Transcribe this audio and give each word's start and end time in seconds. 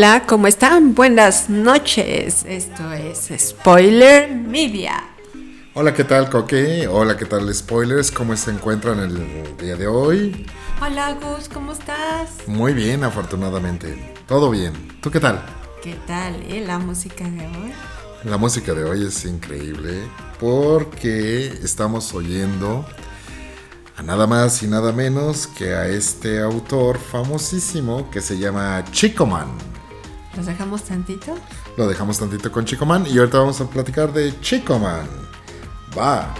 Hola, 0.00 0.24
¿cómo 0.26 0.46
están? 0.46 0.94
Buenas 0.94 1.50
noches. 1.50 2.46
Esto 2.48 2.90
es 2.90 3.30
Spoiler 3.38 4.34
Media. 4.34 5.04
Hola, 5.74 5.92
¿qué 5.92 6.04
tal, 6.04 6.30
Coque? 6.30 6.88
Hola, 6.88 7.18
¿qué 7.18 7.26
tal, 7.26 7.54
spoilers? 7.54 8.10
¿Cómo 8.10 8.34
se 8.34 8.50
encuentran 8.50 8.98
el 9.00 9.58
día 9.58 9.76
de 9.76 9.86
hoy? 9.86 10.46
Hola, 10.80 11.18
Gus, 11.20 11.50
¿cómo 11.50 11.72
estás? 11.72 12.30
Muy 12.46 12.72
bien, 12.72 13.04
afortunadamente. 13.04 14.14
Todo 14.26 14.48
bien. 14.48 14.72
¿Tú 15.02 15.10
qué 15.10 15.20
tal? 15.20 15.44
¿Qué 15.82 15.98
tal, 16.06 16.34
eh? 16.48 16.64
La 16.66 16.78
música 16.78 17.24
de 17.24 17.46
hoy. 17.46 17.72
La 18.24 18.38
música 18.38 18.72
de 18.72 18.84
hoy 18.84 19.04
es 19.06 19.26
increíble 19.26 20.00
porque 20.38 21.48
estamos 21.62 22.14
oyendo 22.14 22.86
a 23.98 24.02
nada 24.02 24.26
más 24.26 24.62
y 24.62 24.66
nada 24.66 24.92
menos 24.92 25.46
que 25.46 25.74
a 25.74 25.88
este 25.88 26.40
autor 26.40 26.98
famosísimo 26.98 28.10
que 28.10 28.22
se 28.22 28.38
llama 28.38 28.82
Chico 28.92 29.26
Man. 29.26 29.69
¿Los 30.36 30.46
dejamos 30.46 30.84
tantito? 30.84 31.34
Lo 31.76 31.88
dejamos 31.88 32.18
tantito 32.18 32.52
con 32.52 32.64
Chico 32.64 32.86
Man 32.86 33.06
y 33.06 33.18
ahorita 33.18 33.38
vamos 33.38 33.60
a 33.60 33.68
platicar 33.68 34.12
de 34.12 34.38
Chico 34.40 34.78
Man. 34.78 35.06
Va. 35.96 36.32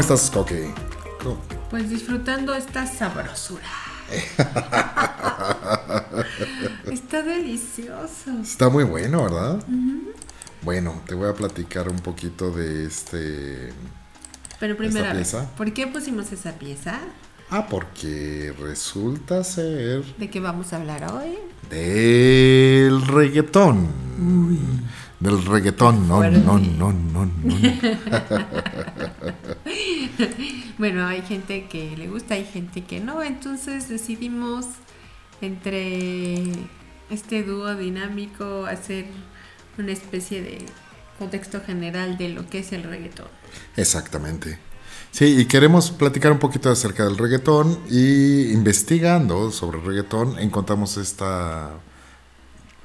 ¿Cómo 0.00 0.14
estás, 0.14 0.30
Coque? 0.30 0.72
¿Cómo? 1.22 1.36
Pues 1.68 1.90
disfrutando 1.90 2.54
esta 2.54 2.86
sabrosura. 2.86 3.68
Está 6.90 7.20
delicioso. 7.20 8.30
Está 8.42 8.70
muy 8.70 8.84
bueno, 8.84 9.24
¿verdad? 9.24 9.62
Bueno, 10.62 11.02
te 11.06 11.14
voy 11.14 11.28
a 11.28 11.34
platicar 11.34 11.90
un 11.90 11.98
poquito 11.98 12.50
de 12.50 12.86
este... 12.86 13.74
Pero 14.58 14.74
primero, 14.74 15.12
pieza? 15.12 15.50
¿por 15.54 15.70
qué 15.74 15.86
pusimos 15.86 16.32
esa 16.32 16.52
pieza? 16.52 16.98
Ah, 17.50 17.66
porque 17.68 18.54
resulta 18.58 19.44
ser 19.44 20.02
¿De 20.16 20.30
qué 20.30 20.40
vamos 20.40 20.72
a 20.72 20.76
hablar 20.76 21.12
hoy? 21.12 21.36
Del 21.68 23.06
reggaetón. 23.06 23.88
Del 25.18 25.44
reggaetón, 25.44 26.08
no, 26.08 26.22
no, 26.30 26.58
no, 26.58 26.92
no, 26.92 27.26
no. 27.26 27.30
Bueno, 30.78 31.06
hay 31.06 31.20
gente 31.20 31.66
que 31.66 31.94
le 31.94 32.08
gusta, 32.08 32.34
hay 32.34 32.46
gente 32.46 32.84
que 32.84 33.00
no, 33.00 33.22
entonces 33.22 33.90
decidimos 33.90 34.64
entre 35.42 36.42
este 37.10 37.42
dúo 37.42 37.74
dinámico 37.74 38.64
hacer 38.64 39.04
una 39.76 39.92
especie 39.92 40.42
de 40.42 40.64
contexto 41.18 41.60
general 41.60 42.16
de 42.16 42.30
lo 42.30 42.48
que 42.48 42.60
es 42.60 42.72
el 42.72 42.84
reggaetón. 42.84 43.28
Exactamente. 43.76 44.58
Sí, 45.10 45.40
y 45.40 45.44
queremos 45.46 45.90
platicar 45.90 46.32
un 46.32 46.38
poquito 46.38 46.70
acerca 46.70 47.04
del 47.04 47.18
reggaetón 47.18 47.80
y 47.90 48.52
investigando 48.52 49.50
sobre 49.50 49.78
el 49.78 49.84
reggaetón 49.84 50.38
encontramos 50.38 50.96
esta 50.96 51.72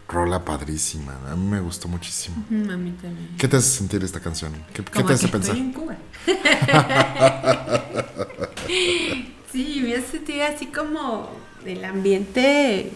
rola 0.07 0.43
padrísima. 0.43 1.13
A 1.31 1.35
mí 1.35 1.47
me 1.47 1.59
gustó 1.59 1.87
muchísimo. 1.87 2.43
A 2.49 2.77
mí 2.77 2.91
también. 2.91 3.35
¿Qué 3.37 3.47
te 3.47 3.57
hace 3.57 3.69
sentir 3.69 4.03
esta 4.03 4.19
canción? 4.19 4.53
¿Qué, 4.73 4.81
te 4.81 5.13
hace 5.13 5.27
que 5.27 5.31
pensar? 5.31 5.55
estoy 5.55 5.59
en 5.59 5.73
Cuba. 5.73 5.95
sí, 9.51 9.81
me 9.83 9.95
hace 9.95 10.07
sentir 10.07 10.41
así 10.41 10.65
como 10.67 11.29
el 11.65 11.83
ambiente 11.85 12.91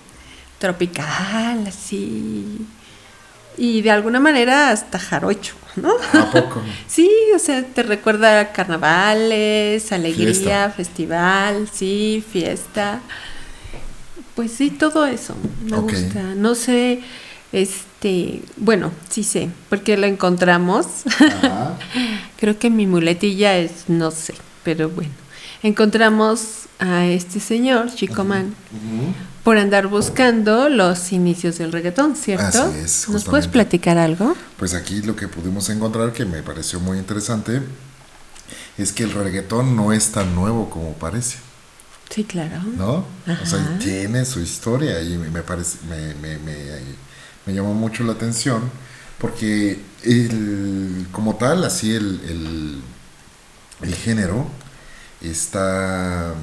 tropical, 0.58 1.68
así. 1.68 2.66
Y 3.60 3.82
de 3.82 3.92
alguna 3.92 4.22
manera 4.22 4.70
hasta 4.72 4.98
jarocho, 4.98 5.54
¿no? 5.76 5.92
¿A 6.14 6.32
poco? 6.32 6.62
Sí, 6.88 7.12
o 7.36 7.40
sea, 7.40 7.64
te 7.64 7.84
recuerda 7.84 8.40
a 8.40 8.52
carnavales, 8.54 9.92
alegría, 9.92 10.34
Fiesta. 10.34 10.72
festival, 10.72 11.70
sí, 11.72 12.24
fiesta. 12.32 13.02
Pues 14.36 14.52
sí, 14.54 14.70
todo 14.70 15.06
eso 15.06 15.36
me 15.66 15.78
gusta. 15.78 16.22
No 16.36 16.56
sé, 16.56 17.02
este, 17.52 18.42
bueno, 18.56 18.92
sí 19.10 19.24
sé, 19.24 19.50
porque 19.70 19.98
lo 19.98 20.08
encontramos. 20.08 20.86
Ajá. 21.20 21.78
Creo 22.40 22.58
que 22.58 22.70
mi 22.70 22.88
muletilla 22.88 23.58
es 23.58 23.90
no 23.90 24.12
sé, 24.12 24.36
pero 24.64 24.88
bueno. 24.90 25.12
Encontramos 25.62 26.68
a 26.80 27.06
este 27.06 27.40
señor, 27.40 27.94
Chico 27.94 28.24
Man, 28.24 28.56
por 29.44 29.58
andar 29.58 29.88
buscando 29.88 30.70
los 30.70 31.12
inicios 31.12 31.58
del 31.58 31.72
reggaetón, 31.72 32.16
¿cierto? 32.16 32.64
Así 32.64 32.80
es, 32.80 33.10
¿Nos 33.10 33.26
puedes 33.26 33.46
justamente. 33.48 33.50
platicar 33.50 33.98
algo? 33.98 34.36
Pues 34.58 34.74
aquí 34.74 35.02
lo 35.02 35.16
que 35.16 35.28
pudimos 35.28 35.70
encontrar, 35.70 36.14
que 36.14 36.24
me 36.26 36.42
pareció 36.44 36.80
muy 36.80 36.98
interesante, 36.98 37.62
es 38.78 38.94
que 38.94 39.04
el 39.04 39.12
reggaetón 39.12 39.76
no 39.76 39.92
es 39.92 40.12
tan 40.12 40.34
nuevo 40.34 40.70
como 40.70 40.94
parece. 40.94 41.38
Sí, 42.10 42.24
claro. 42.24 42.62
¿no? 42.78 43.06
O 43.28 43.46
sea, 43.46 43.78
tiene 43.80 44.26
su 44.26 44.40
historia 44.40 45.02
y 45.02 45.18
me 45.18 45.42
parece, 45.42 45.78
me, 45.90 46.14
me, 46.16 46.38
me- 46.40 47.10
me 47.46 47.54
llamó 47.54 47.74
mucho 47.74 48.04
la 48.04 48.14
atención 48.14 48.62
porque 49.20 49.80
el, 50.04 51.08
como 51.12 51.36
tal, 51.36 51.64
así 51.66 51.94
el, 51.94 52.20
el, 52.28 52.82
el 53.88 53.96
género 53.96 54.48
está... 55.22 56.34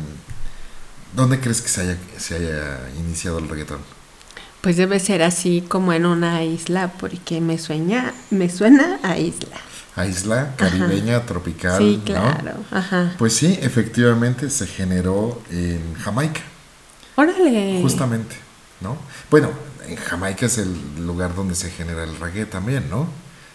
¿Dónde 1.14 1.40
crees 1.40 1.62
que 1.62 1.68
se 1.68 1.80
haya, 1.80 1.98
se 2.18 2.36
haya 2.36 2.90
iniciado 2.98 3.38
el 3.38 3.48
reggaetón? 3.48 3.80
Pues 4.60 4.76
debe 4.76 4.98
ser 5.00 5.22
así 5.22 5.62
como 5.66 5.92
en 5.92 6.04
una 6.04 6.44
isla, 6.44 6.92
porque 6.98 7.40
me 7.40 7.56
sueña, 7.56 8.12
me 8.30 8.50
suena 8.50 8.98
a 9.02 9.16
isla. 9.16 9.56
A 9.94 10.06
isla 10.06 10.54
caribeña, 10.56 11.24
tropical, 11.24 11.78
sí, 11.78 11.96
¿no? 11.98 12.04
claro. 12.04 12.52
Ajá. 12.70 13.14
Pues 13.16 13.32
sí, 13.32 13.58
efectivamente 13.62 14.50
se 14.50 14.66
generó 14.66 15.40
en 15.50 15.94
Jamaica. 15.94 16.40
Órale. 17.14 17.78
Justamente, 17.80 18.36
¿no? 18.80 18.98
Bueno, 19.30 19.50
en 19.86 19.96
Jamaica 19.96 20.46
es 20.46 20.58
el 20.58 21.06
lugar 21.06 21.34
donde 21.34 21.54
se 21.54 21.70
genera 21.70 22.04
el 22.04 22.18
reggae 22.18 22.44
también, 22.44 22.90
¿no? 22.90 23.08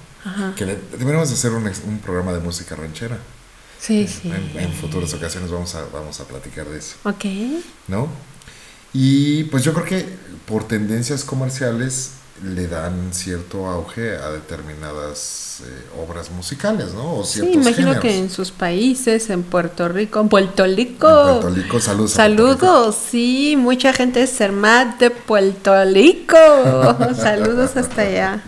Que 0.56 0.66
le- 0.66 0.80
deberíamos 0.98 1.30
de 1.30 1.36
hacer 1.36 1.51
un, 1.51 1.66
un 1.88 2.00
programa 2.00 2.34
de 2.34 2.40
música 2.40 2.75
ranchera. 2.75 3.18
Sí, 3.80 4.06
sí. 4.07 4.30
En, 4.30 4.60
en 4.60 4.74
futuras 4.74 5.13
ocasiones 5.13 5.50
vamos 5.51 5.74
a, 5.75 5.86
vamos 5.94 6.19
a 6.19 6.25
platicar 6.25 6.68
de 6.68 6.78
eso, 6.80 6.96
Ok. 7.06 7.25
¿no? 7.88 8.10
Y 8.92 9.46
pues 9.46 9.63
yo 9.63 9.74
creo 9.74 9.86
que 9.86 10.06
por 10.46 10.68
tendencias 10.68 11.24
comerciales 11.24 12.12
le 12.44 12.68
dan 12.68 13.13
cierto 13.13 13.68
auge 13.68 14.15
a 14.15 14.30
determinadas 14.31 15.62
eh, 15.65 16.01
obras 16.01 16.31
musicales, 16.31 16.94
¿no? 16.94 17.15
O 17.18 17.24
Sí, 17.25 17.39
imagino 17.41 17.94
géneros. 17.94 18.01
que 18.01 18.18
en 18.18 18.30
sus 18.30 18.51
países, 18.51 19.30
en 19.30 19.44
Puerto 19.44 19.88
Rico, 19.89 20.19
en 20.21 20.30
Puerto 20.30 20.65
Rico. 20.65 21.07
En 21.07 21.41
Puerto 21.41 21.50
Rico, 21.50 21.80
saludos. 21.80 22.12
Saludos, 22.12 22.97
sí, 23.12 23.56
mucha 23.57 23.91
gente 23.94 24.24
es 24.24 24.39
hermana 24.41 24.95
de 25.00 25.09
Puerto 25.12 25.74
Rico. 25.86 26.38
Saludos 27.15 27.75
hasta 27.75 28.01
allá. 28.03 28.44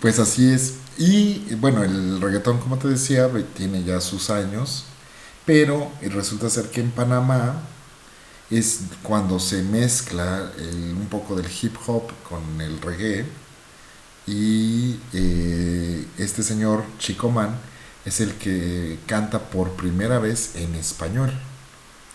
Pues 0.00 0.18
así 0.18 0.52
es. 0.52 0.74
Y 0.98 1.54
bueno, 1.56 1.82
el 1.84 2.20
reggaetón, 2.20 2.58
como 2.58 2.76
te 2.78 2.88
decía, 2.88 3.28
tiene 3.56 3.84
ya 3.84 4.00
sus 4.00 4.30
años, 4.30 4.84
pero 5.44 5.90
resulta 6.02 6.48
ser 6.50 6.66
que 6.70 6.80
en 6.80 6.90
Panamá 6.90 7.62
es 8.50 8.80
cuando 9.02 9.38
se 9.40 9.62
mezcla 9.62 10.50
el- 10.58 10.94
un 10.98 11.06
poco 11.10 11.34
del 11.36 11.46
hip 11.62 11.74
hop 11.86 12.04
con 12.28 12.60
el 12.60 12.80
reggae 12.80 13.24
y 14.26 14.96
eh, 15.12 16.04
este 16.18 16.42
señor 16.42 16.84
Chico 16.98 17.30
Man 17.30 17.56
es 18.04 18.20
el 18.20 18.34
que 18.34 18.98
canta 19.06 19.38
por 19.40 19.72
primera 19.72 20.18
vez 20.18 20.52
en 20.56 20.74
español. 20.74 21.32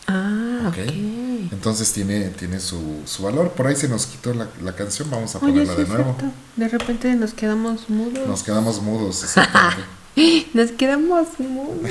Ah, 0.08 0.68
¿ok? 0.70 0.78
ok. 0.78 1.52
Entonces 1.54 1.92
tiene, 1.94 2.30
tiene 2.30 2.60
su, 2.60 3.02
su 3.06 3.24
valor. 3.24 3.52
Por 3.52 3.68
ahí 3.68 3.76
se 3.76 3.88
nos 3.90 4.06
quitó 4.08 4.34
la, 4.34 4.48
la 4.64 4.74
canción, 4.76 5.10
vamos 5.10 5.36
a 5.36 5.40
Oye, 5.40 5.52
ponerla 5.52 5.76
sí 5.76 5.82
de 5.84 5.88
nuevo. 5.88 6.16
cierto. 6.18 6.36
De 6.56 6.68
repente 6.70 7.14
nos 7.16 7.34
quedamos 7.34 7.90
mudos. 7.90 8.28
Nos 8.28 8.44
quedamos 8.44 8.82
mudos, 8.82 9.24
exactamente. 9.24 9.84
Nos 10.54 10.72
quedamos 10.72 11.28
mudos. 11.40 11.90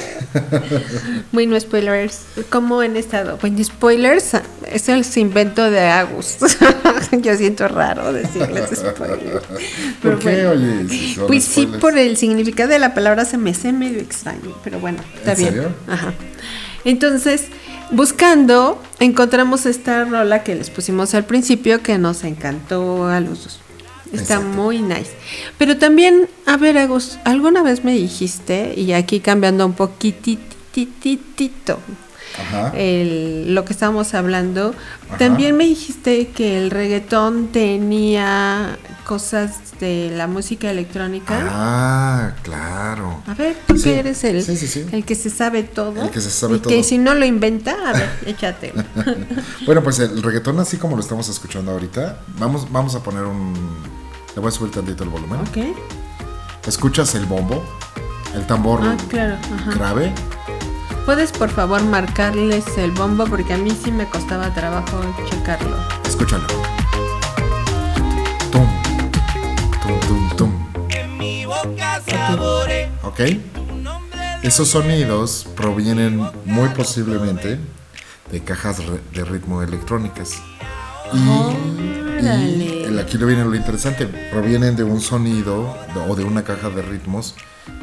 bueno, 1.33 1.59
spoilers. 1.59 2.21
¿Cómo 2.51 2.81
han 2.81 2.97
estado? 2.97 3.39
Bueno, 3.41 3.63
spoilers 3.65 4.33
es 4.71 4.89
el 4.89 5.05
invento 5.17 5.71
de 5.71 5.81
Agus. 5.81 6.37
Yo 7.23 7.35
siento 7.37 7.67
raro 7.69 8.13
decirles 8.13 8.71
spoilers. 8.75 9.45
Pero 10.03 10.19
¿Por 10.19 10.19
qué, 10.19 10.47
bueno. 10.47 10.73
oye? 10.83 10.89
si 10.89 11.21
Pues 11.27 11.45
sí, 11.45 11.63
spoilers? 11.63 11.81
por 11.81 11.99
el 11.99 12.17
significado 12.17 12.69
de 12.71 12.79
la 12.79 12.95
palabra 12.95 13.25
se 13.25 13.39
me 13.39 13.51
hace 13.51 13.73
medio 13.73 14.01
extraño, 14.01 14.55
pero 14.63 14.79
bueno, 14.81 14.99
está 15.17 15.33
¿En 15.33 15.39
bien. 15.39 15.55
serio? 15.55 15.69
Ajá. 15.89 16.13
Entonces, 16.85 17.45
buscando, 17.91 18.81
encontramos 19.01 19.67
esta 19.67 20.05
rola 20.05 20.43
que 20.45 20.55
les 20.55 20.71
pusimos 20.71 21.15
al 21.15 21.25
principio 21.25 21.83
que 21.83 21.99
nos 21.99 22.25
encantó 22.25 23.07
a 23.07 23.21
los 23.21 23.45
dos. 23.45 23.61
Está 24.13 24.35
Exacto. 24.35 24.49
muy 24.49 24.83
nice. 24.83 25.13
Pero 25.59 25.79
también, 25.79 26.29
a 26.47 26.57
ver, 26.57 26.79
Agus, 26.79 27.19
alguna 27.25 27.63
vez 27.63 27.85
me 27.85 27.93
dijiste, 27.93 28.75
y 28.77 28.93
aquí 28.93 29.21
cambiando 29.21 29.65
un 29.67 29.75
poquitititito 29.75 31.75
Ajá. 31.75 31.81
El, 32.75 33.55
lo 33.55 33.65
que 33.65 33.73
estábamos 33.73 34.15
hablando, 34.15 34.75
Ajá. 35.09 35.19
también 35.19 35.57
me 35.57 35.65
dijiste 35.65 36.29
que 36.29 36.59
el 36.59 36.71
reggaetón 36.71 37.49
tenía 37.49 38.79
cosas 39.07 39.59
de 39.81 40.13
la 40.15 40.27
música 40.27 40.71
electrónica. 40.71 41.39
Ah, 41.51 42.33
claro. 42.43 43.23
A 43.27 43.35
ver, 43.35 43.57
tú 43.67 43.77
Sí, 43.79 43.85
que 43.85 43.99
eres 43.99 44.23
el, 44.25 44.43
sí, 44.43 44.57
sí, 44.57 44.67
sí. 44.67 44.85
el 44.93 45.05
que 45.05 45.15
se 45.15 45.31
sabe 45.31 45.63
todo. 45.63 46.03
El 46.03 46.11
que 46.11 46.21
se 46.21 46.31
sabe 46.31 46.57
y 46.57 46.59
todo. 46.61 46.69
que 46.73 46.83
si 46.85 46.99
no 46.99 47.15
lo 47.15 47.25
inventa, 47.25 47.73
a 47.89 47.93
ver, 47.95 48.11
échate. 48.27 48.73
Bueno, 49.67 49.83
pues 49.83 49.99
el 50.01 50.23
reggaetón 50.23 50.59
así 50.61 50.77
como 50.77 50.97
lo 50.97 51.03
estamos 51.03 51.29
escuchando 51.29 51.73
ahorita, 51.73 52.21
vamos, 52.39 52.71
vamos 52.71 52.95
a 52.95 53.03
poner 53.03 53.25
un... 53.25 53.55
Le 54.35 54.41
voy 54.41 54.49
a 54.49 54.53
subir 54.53 54.71
tantito 54.73 55.03
el 55.05 55.11
volumen. 55.11 55.41
¿Ok? 55.41 55.59
Escuchas 56.67 57.15
el 57.15 57.25
bombo, 57.27 57.65
el 58.35 58.47
tambor 58.47 58.81
Ah, 58.85 58.97
claro. 59.09 59.37
Grave. 59.75 60.13
¿Puedes 61.07 61.33
por 61.33 61.51
favor 61.51 61.83
marcarles 61.83 62.65
el 62.79 62.91
bombo? 62.93 63.25
Porque 63.27 63.55
a 63.55 63.59
mí 63.59 63.71
sí 63.71 63.91
me 63.91 64.09
costaba 64.09 64.53
trabajo 64.55 65.01
checarlo. 65.29 65.77
Escúchalo. 66.07 66.47
Tum, 68.53 68.69
tum, 69.83 70.01
tum, 70.07 70.37
tum. 70.37 70.87
En 70.91 71.19
mi 71.19 71.45
boca 71.47 72.01
sabores 72.07 72.89
¿Ok? 73.03 73.21
Esos 74.43 74.69
sonidos 74.69 75.47
provienen 75.55 76.27
muy 76.45 76.69
posiblemente 76.71 77.59
de 78.31 78.45
cajas 78.45 78.79
de 79.13 79.25
ritmo 79.25 79.63
electrónicas. 79.63 80.41
Y, 81.13 82.00
y 82.25 82.85
el- 82.87 82.99
aquí 82.99 83.17
viene 83.19 83.45
lo 83.45 83.55
interesante, 83.55 84.07
provienen 84.07 84.77
de 84.77 84.85
un 84.85 85.01
sonido 85.01 85.77
o 86.09 86.15
de 86.17 86.25
una 86.25 86.43
caja 86.45 86.71
de 86.71 86.83
ritmos 86.83 87.35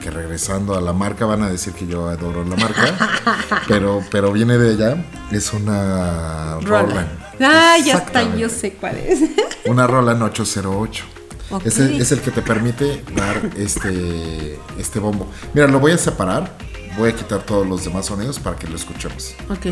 que 0.01 0.11
regresando 0.11 0.75
a 0.75 0.81
la 0.81 0.93
marca 0.93 1.25
van 1.25 1.43
a 1.43 1.49
decir 1.49 1.73
que 1.73 1.87
yo 1.87 2.07
adoro 2.07 2.43
la 2.43 2.55
marca, 2.55 3.61
pero, 3.67 4.03
pero 4.11 4.31
viene 4.31 4.57
de 4.57 4.73
ella, 4.73 5.05
es 5.31 5.53
una 5.53 6.57
Roland. 6.61 7.07
Ah, 7.39 7.77
ya 7.83 7.93
está, 7.99 8.35
yo 8.35 8.49
sé 8.49 8.73
cuál 8.73 8.97
es. 8.97 9.19
Una 9.65 9.85
Roland 9.85 10.21
808. 10.23 11.03
Ok. 11.51 11.65
Ese 11.65 11.97
es 11.97 12.11
el 12.11 12.19
que 12.21 12.31
te 12.31 12.41
permite 12.41 13.03
dar 13.15 13.49
este, 13.57 14.57
este 14.79 14.99
bombo. 14.99 15.29
Mira, 15.53 15.67
lo 15.67 15.79
voy 15.79 15.91
a 15.91 15.97
separar. 15.97 16.57
Voy 16.97 17.09
a 17.11 17.15
quitar 17.15 17.43
todos 17.43 17.67
los 17.67 17.83
demás 17.85 18.07
sonidos 18.07 18.39
para 18.39 18.55
que 18.57 18.67
lo 18.67 18.75
escuchemos. 18.75 19.35
ok. 19.49 19.67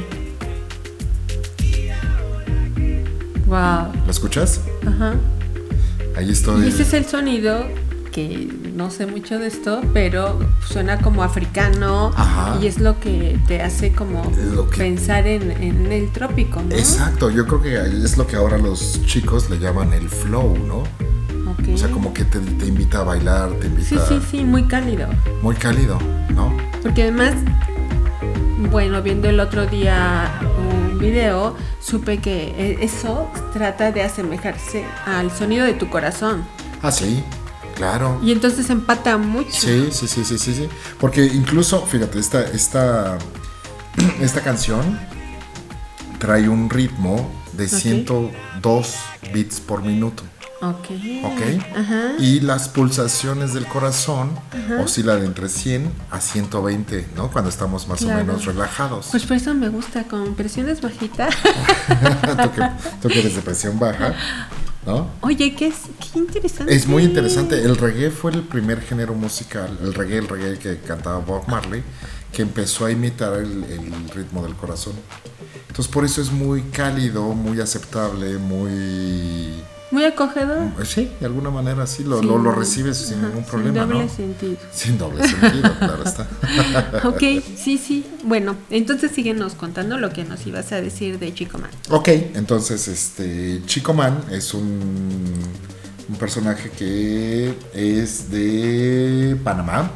Wow. 3.56 3.94
¿Lo 4.06 4.12
escuchas? 4.12 4.60
Ajá. 4.86 5.14
Ahí 6.18 6.28
Y 6.28 6.32
estoy. 6.32 6.68
ese 6.68 6.84
es 6.84 6.94
el 6.94 7.06
sonido 7.06 7.66
que 8.12 8.50
no 8.76 8.92
sé 8.92 9.06
mucho 9.06 9.40
de 9.40 9.48
esto, 9.48 9.82
pero 9.94 10.38
suena 10.68 11.00
como 11.00 11.24
africano 11.24 12.12
Ajá. 12.16 12.58
y 12.62 12.68
es 12.68 12.80
lo 12.80 13.00
que 13.00 13.40
te 13.48 13.62
hace 13.62 13.94
como 13.94 14.24
que- 14.72 14.78
pensar 14.78 15.26
en, 15.28 15.52
en 15.52 15.90
el 15.92 16.12
trópico, 16.12 16.62
¿no? 16.62 16.76
Exacto, 16.76 17.30
yo 17.30 17.46
creo 17.48 17.62
que 17.62 17.76
es 18.04 18.18
lo 18.18 18.28
que 18.28 18.36
ahora 18.36 18.58
los 18.58 19.02
chicos 19.06 19.50
le 19.50 19.58
llaman 19.60 19.94
el 19.94 20.10
flow, 20.10 20.58
¿no? 20.68 20.84
O 21.74 21.78
sea, 21.78 21.90
como 21.90 22.14
que 22.14 22.24
te, 22.26 22.40
te 22.40 22.66
invita 22.68 23.00
a 23.00 23.04
bailar, 23.04 23.50
te 23.54 23.68
invita. 23.68 23.88
Sí, 23.90 23.98
sí, 24.20 24.22
sí, 24.32 24.44
muy 24.44 24.64
cálido. 24.64 25.08
Muy 25.42 25.56
cálido, 25.56 25.98
¿no? 26.34 26.56
Porque 26.84 27.04
además, 27.04 27.34
bueno, 28.72 29.02
viendo 29.02 29.28
el 29.30 29.40
otro 29.40 29.66
día 29.66 30.30
un 30.96 31.00
video, 31.00 31.56
supe 31.82 32.20
que 32.20 32.48
e- 32.58 32.84
eso 32.84 33.30
trata 33.54 33.92
de 33.92 34.02
asemejarse 34.04 34.86
al 35.06 35.30
sonido 35.32 35.66
de 35.66 35.74
tu 35.74 35.90
corazón. 35.90 36.46
Ah, 36.82 36.92
sí, 36.92 37.24
claro. 37.76 38.20
Y 38.24 38.32
entonces 38.32 38.70
empata 38.70 39.18
mucho. 39.18 39.52
Sí, 39.52 39.90
sí, 39.92 40.08
sí, 40.08 40.24
sí, 40.24 40.38
sí, 40.38 40.54
sí. 40.54 40.70
Porque 41.00 41.26
incluso, 41.26 41.86
fíjate, 41.86 42.20
esta, 42.20 42.42
esta, 42.44 43.18
esta 44.22 44.42
canción 44.42 45.00
trae 46.20 46.48
un 46.48 46.70
ritmo 46.70 47.30
de 47.54 47.68
102 47.68 48.96
bits 49.34 49.60
por 49.60 49.84
minuto. 49.84 50.24
Ok. 50.70 50.90
¿Ok? 51.24 51.42
Ajá. 51.78 52.14
Y 52.20 52.40
las 52.40 52.70
pulsaciones 52.70 53.54
del 53.54 53.66
corazón 53.66 54.32
oscilan 54.84 55.24
entre 55.24 55.50
100 55.50 55.92
a 56.12 56.20
120, 56.22 57.08
¿no? 57.16 57.30
Cuando 57.32 57.50
estamos 57.50 57.88
más 57.88 58.00
Claro. 58.00 58.22
o 58.22 58.26
menos 58.26 58.46
relajados. 58.46 59.08
Pues 59.12 59.24
por 59.26 59.38
eso 59.38 59.54
me 59.54 59.70
gusta, 59.70 60.04
con 60.04 60.36
presiones 60.36 60.82
bajitas. 60.82 61.34
tú, 62.44 62.52
que, 62.52 62.70
tú 63.02 63.08
que 63.10 63.20
eres 63.20 63.36
de 63.36 63.42
presión 63.42 63.78
baja, 63.80 64.14
¿no? 64.86 65.10
Oye, 65.22 65.56
qué, 65.56 65.68
es, 65.68 65.76
qué 66.14 66.20
interesante. 66.20 66.74
Es 66.76 66.88
muy 66.88 67.04
interesante. 67.04 67.62
El 67.64 67.78
reggae 67.78 68.10
fue 68.12 68.32
el 68.32 68.42
primer 68.42 68.82
género 68.82 69.14
musical, 69.14 69.78
el 69.82 69.94
reggae, 69.94 70.18
el 70.20 70.28
reggae 70.28 70.58
que 70.60 70.78
cantaba 70.80 71.20
Bob 71.20 71.48
Marley, 71.48 71.84
que 72.32 72.42
empezó 72.42 72.86
a 72.86 72.92
imitar 72.92 73.34
el, 73.36 73.64
el 73.66 74.10
ritmo 74.14 74.44
del 74.44 74.56
corazón. 74.56 74.94
Entonces 75.68 75.92
por 75.94 76.06
eso 76.06 76.22
es 76.22 76.32
muy 76.32 76.62
cálido, 76.72 77.34
muy 77.34 77.60
aceptable, 77.60 78.38
muy... 78.38 79.62
Muy 79.96 80.04
acogedor. 80.04 80.86
Sí, 80.86 81.10
de 81.22 81.26
alguna 81.26 81.50
manera 81.52 81.88
sí, 81.88 82.04
lo, 82.04 82.20
Sin- 82.20 82.28
lo, 82.28 82.38
lo 82.38 82.52
recibes 82.52 82.98
sin 82.98 83.18
ajá, 83.20 83.28
ningún 83.28 83.44
sin 83.44 83.50
problema, 83.52 83.86
doble 83.86 84.04
¿no? 84.04 84.10
sentido. 84.10 84.58
Sin 84.74 84.98
doble 84.98 85.26
sentido, 85.26 85.74
claro 85.80 86.04
está. 86.04 86.28
Ok, 87.08 87.24
sí, 87.56 87.78
sí. 87.78 88.06
Bueno, 88.26 88.58
entonces 88.70 89.12
síguenos 89.14 89.54
contando 89.56 89.98
lo 89.98 90.10
que 90.12 90.26
nos 90.26 90.46
ibas 90.46 90.72
a 90.74 90.82
decir 90.82 91.18
de 91.18 91.34
Chico 91.34 91.58
Man. 91.60 91.70
Ok, 91.92 92.10
entonces 92.34 92.90
este 92.90 93.62
Chico 93.68 93.94
Man 93.94 94.22
es 94.32 94.54
un, 94.54 94.70
un 96.10 96.16
personaje 96.20 96.70
que 96.72 97.54
es 97.74 98.30
de 98.32 99.38
Panamá 99.46 99.92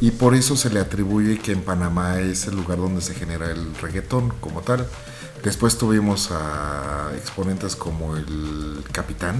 y 0.00 0.12
por 0.12 0.36
eso 0.36 0.56
se 0.56 0.70
le 0.70 0.78
atribuye 0.78 1.38
que 1.38 1.50
en 1.50 1.62
Panamá 1.62 2.20
es 2.20 2.46
el 2.46 2.54
lugar 2.54 2.78
donde 2.78 3.00
se 3.00 3.14
genera 3.14 3.50
el 3.50 3.74
reggaetón 3.82 4.32
como 4.40 4.60
tal. 4.60 4.86
Después 5.44 5.78
tuvimos 5.78 6.30
a 6.32 7.10
exponentes 7.16 7.76
como 7.76 8.16
el 8.16 8.84
capitán, 8.92 9.36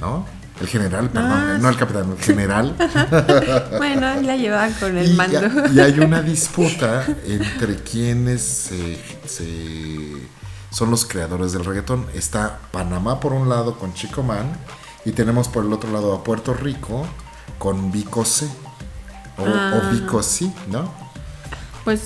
¿no? 0.00 0.26
El 0.60 0.68
general, 0.68 1.10
perdón, 1.10 1.30
Ah, 1.32 1.58
no 1.60 1.68
el 1.68 1.76
capitán, 1.76 2.12
el 2.12 2.18
general. 2.22 2.76
Bueno, 3.76 4.06
ahí 4.06 4.22
la 4.22 4.36
llevaban 4.36 4.72
con 4.74 4.96
el 4.96 5.10
Y, 5.10 5.14
mando. 5.14 5.40
y 5.72 5.80
hay 5.80 5.98
una 5.98 6.22
disputa 6.22 7.04
entre 7.26 7.76
quienes 7.82 8.42
se, 8.42 8.98
se 9.26 10.28
son 10.70 10.90
los 10.90 11.04
creadores 11.06 11.52
del 11.52 11.64
reggaetón. 11.64 12.06
Está 12.14 12.58
Panamá 12.70 13.18
por 13.20 13.32
un 13.32 13.48
lado 13.48 13.78
con 13.78 13.94
Chico 13.94 14.22
Man 14.22 14.46
y 15.04 15.12
tenemos 15.12 15.48
por 15.48 15.64
el 15.64 15.72
otro 15.72 15.90
lado 15.92 16.14
a 16.14 16.22
Puerto 16.24 16.54
Rico 16.54 17.06
con 17.58 17.90
Vico 17.90 18.24
C. 18.24 18.46
O, 19.38 19.44
Ah. 19.46 19.74
o 19.82 19.90
Vico 19.92 20.22
C, 20.22 20.50
¿no? 20.68 20.92
Pues. 21.84 22.02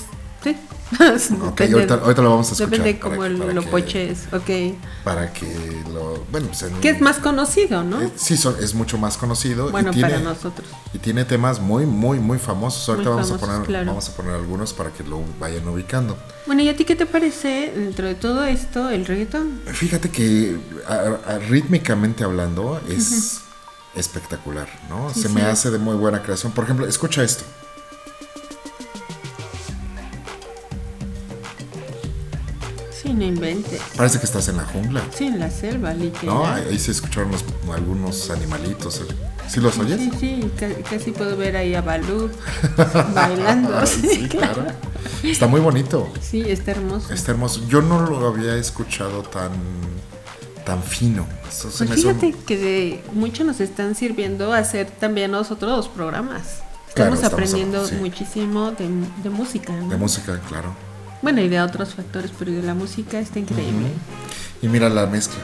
Ok, 1.43 1.61
ahorita, 1.61 1.95
ahorita 1.95 2.23
lo 2.23 2.31
vamos 2.31 2.49
a 2.49 2.53
escuchar. 2.53 2.71
Depende 2.71 2.99
cómo 2.99 3.21
que- 3.21 3.27
el- 3.27 3.55
lo 3.55 3.63
que- 3.63 3.69
poches. 3.69 4.21
Ok. 4.33 4.77
Para 5.05 5.33
que 5.33 5.83
lo. 5.93 6.25
Bueno, 6.31 6.49
pues 6.49 6.65
Que 6.81 6.91
es 6.91 7.01
más 7.01 7.19
conocido, 7.19 7.83
¿no? 7.85 8.01
eh, 8.03 8.11
sí, 8.17 8.37
son- 8.37 8.57
es 8.63 8.75
mucho 8.75 8.97
más 8.99 9.17
conocido. 9.19 9.71
bueno, 9.71 9.91
y 9.91 9.95
tiene, 9.95 10.09
para 10.11 10.23
nosotros. 10.23 10.67
Y 10.95 10.99
tiene 10.99 11.25
temas 11.25 11.61
muy, 11.61 11.85
muy, 11.87 12.19
muy 12.21 12.39
famosos. 12.39 12.89
Ahorita 12.89 13.11
Muy 13.11 13.17
vamos, 13.23 13.29
famosos, 13.31 13.49
a 13.49 13.53
poner, 13.53 13.67
claro. 13.67 13.87
vamos 13.87 14.09
a 14.09 14.13
poner 14.17 14.35
algunos 14.35 14.73
para 14.73 14.91
que 14.91 15.05
lo 15.05 15.21
vayan 15.39 15.67
ubicando. 15.69 16.17
Bueno, 16.47 16.63
¿y 16.63 16.69
a 16.69 16.77
ti 16.77 16.85
qué 16.85 16.97
te 16.97 17.07
parece 17.07 17.73
dentro 17.77 18.07
de 18.07 18.15
todo 18.15 18.45
esto 18.45 18.89
el 18.91 19.05
reggaetón? 19.05 19.61
Fíjate 19.67 20.11
que 20.11 20.57
a- 20.89 21.33
a- 21.35 21.39
rítmicamente 21.39 22.25
hablando 22.25 22.81
es 22.89 23.41
espectacular, 23.95 24.69
¿no? 24.89 25.13
Sí, 25.13 25.23
Se 25.23 25.29
sí. 25.29 25.35
me 25.35 25.43
hace 25.43 25.71
de 25.71 25.79
muy 25.79 25.97
buena 25.97 26.23
creación. 26.23 26.53
Por 26.53 26.65
ejemplo, 26.65 26.87
escucha 26.87 27.23
esto. 27.23 27.45
No 33.19 33.25
inventes. 33.25 33.81
Parece 33.97 34.19
que 34.19 34.27
estás 34.27 34.49
en 34.49 34.57
la 34.57 34.65
jungla, 34.65 35.03
Sí, 35.17 35.27
en 35.27 35.39
la 35.39 35.51
selva, 35.51 35.93
literal. 35.95 36.27
¿no? 36.27 36.47
Ahí 36.47 36.79
se 36.79 36.93
escucharon 36.93 37.31
los- 37.33 37.45
algunos 37.75 38.31
animalitos. 38.31 39.03
¿Sí 39.49 39.61
los 39.61 39.79
oyes? 39.79 39.99
Sí, 39.99 40.11
sí, 40.21 40.51
ca- 40.59 40.69
casi 40.91 41.11
puedo 41.11 41.37
ver 41.37 41.57
ahí 41.57 41.75
a 41.75 41.81
Balú 41.81 42.31
bailando. 43.15 43.87
sí, 43.87 44.29
claro. 44.29 44.67
Está 45.23 45.47
muy 45.47 45.61
bonito. 45.61 46.13
Sí, 46.21 46.43
está 46.47 46.73
hermoso. 46.73 47.13
Está 47.13 47.33
hermoso. 47.33 47.63
Yo 47.69 47.81
no 47.83 48.01
lo 48.07 48.27
había 48.29 48.55
escuchado 48.57 49.23
tan, 49.23 49.51
tan 50.65 50.83
fino. 50.83 51.27
Eso 51.49 51.71
se 51.71 51.87
Pues 51.87 52.03
fíjate 52.03 52.35
que 52.47 52.57
de 52.59 53.05
mucho 53.15 53.43
nos 53.45 53.61
están 53.61 53.95
sirviendo 53.95 54.53
a 54.53 54.59
hacer 54.59 54.91
también 54.91 55.31
nosotros 55.31 55.71
los 55.75 55.89
programas. 55.89 56.43
Claro, 56.95 57.15
Estamos 57.15 57.19
estamos 57.23 57.33
aprendiendo 57.33 57.79
hablando, 57.79 57.97
sí. 57.97 58.03
muchísimo 58.03 58.71
de, 58.73 58.89
de 59.23 59.31
música. 59.31 59.73
¿no? 59.73 59.89
De 59.89 59.97
música, 59.97 60.39
claro. 60.49 60.75
Bueno, 61.23 61.41
y 61.41 61.49
de 61.49 61.61
otros 61.61 61.95
factores, 61.95 62.31
pero 62.39 62.53
de 62.53 62.63
la 62.63 62.75
música 62.75 63.19
está 63.19 63.39
increíble. 63.39 63.89
Y 64.63 64.69
mira 64.69 64.89
la 64.89 65.07
mezcla. 65.07 65.41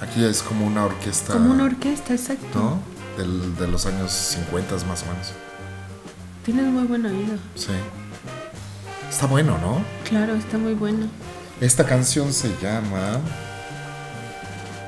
Aquí 0.00 0.24
es 0.24 0.42
como 0.42 0.66
una 0.66 0.84
orquesta. 0.84 1.32
Como 1.32 1.50
una 1.50 1.64
orquesta, 1.64 2.14
exacto. 2.14 2.58
¿No? 2.58 2.78
Del- 3.16 3.56
de 3.56 3.66
los 3.66 3.84
años 3.86 4.12
50 4.12 4.74
más 4.86 5.02
o 5.02 5.06
menos. 5.06 5.32
Tienes 6.44 6.66
muy 6.66 6.84
buen 6.84 7.04
oído. 7.04 7.34
Sí. 7.56 7.72
Está 9.10 9.26
bueno, 9.26 9.58
¿no? 9.58 9.82
Claro, 10.08 10.34
está 10.36 10.56
muy 10.58 10.74
bueno. 10.74 11.06
Esta 11.60 11.84
canción 11.84 12.32
se 12.32 12.48
llama. 12.62 13.18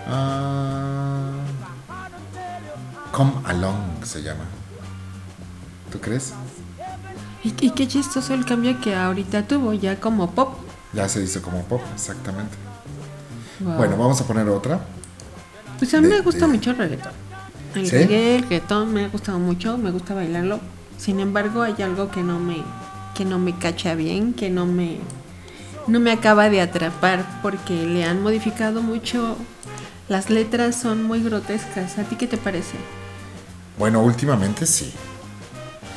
ah, 0.06 1.32
Come 3.12 3.32
Along 3.44 4.04
se 4.04 4.22
llama. 4.22 4.44
¿Tú 5.90 6.00
crees? 6.00 6.32
Y, 7.44 7.54
y 7.66 7.70
qué 7.70 7.88
chistoso 7.88 8.34
el 8.34 8.44
cambio 8.44 8.80
que 8.80 8.94
ahorita 8.94 9.46
tuvo, 9.46 9.72
ya 9.72 9.98
como 9.98 10.30
pop. 10.32 10.54
Ya 10.92 11.08
se 11.08 11.20
dice 11.20 11.40
como 11.40 11.62
pop, 11.64 11.80
exactamente. 11.94 12.56
Wow. 13.60 13.74
Bueno, 13.74 13.96
vamos 13.96 14.20
a 14.20 14.26
poner 14.26 14.48
otra. 14.48 14.80
Pues 15.78 15.94
a 15.94 16.00
mí 16.00 16.08
de- 16.08 16.14
me 16.16 16.20
gusta 16.20 16.46
de- 16.46 16.52
mucho 16.52 16.70
el 16.70 16.76
reggaetón. 16.78 17.12
El 17.74 17.86
¿Sí? 17.88 17.96
reggaetón 17.96 18.92
me 18.92 19.04
ha 19.04 19.08
gustado 19.08 19.38
mucho, 19.38 19.78
me 19.78 19.90
gusta 19.90 20.14
bailarlo. 20.14 20.60
Sin 20.98 21.20
embargo, 21.20 21.62
hay 21.62 21.80
algo 21.82 22.10
que 22.10 22.22
no 22.22 22.38
me 22.38 22.62
que 23.14 23.24
no 23.24 23.38
me 23.38 23.56
cacha 23.58 23.94
bien, 23.94 24.32
que 24.34 24.50
no 24.50 24.66
me 24.66 24.98
no 25.86 25.98
me 26.00 26.12
acaba 26.12 26.48
de 26.50 26.60
atrapar 26.60 27.24
porque 27.42 27.86
le 27.86 28.04
han 28.04 28.22
modificado 28.22 28.82
mucho. 28.82 29.36
Las 30.08 30.28
letras 30.30 30.76
son 30.76 31.02
muy 31.04 31.22
grotescas. 31.22 31.98
¿A 31.98 32.02
ti 32.04 32.16
qué 32.16 32.26
te 32.26 32.36
parece? 32.36 32.76
Bueno, 33.78 34.02
últimamente 34.02 34.66
sí. 34.66 34.92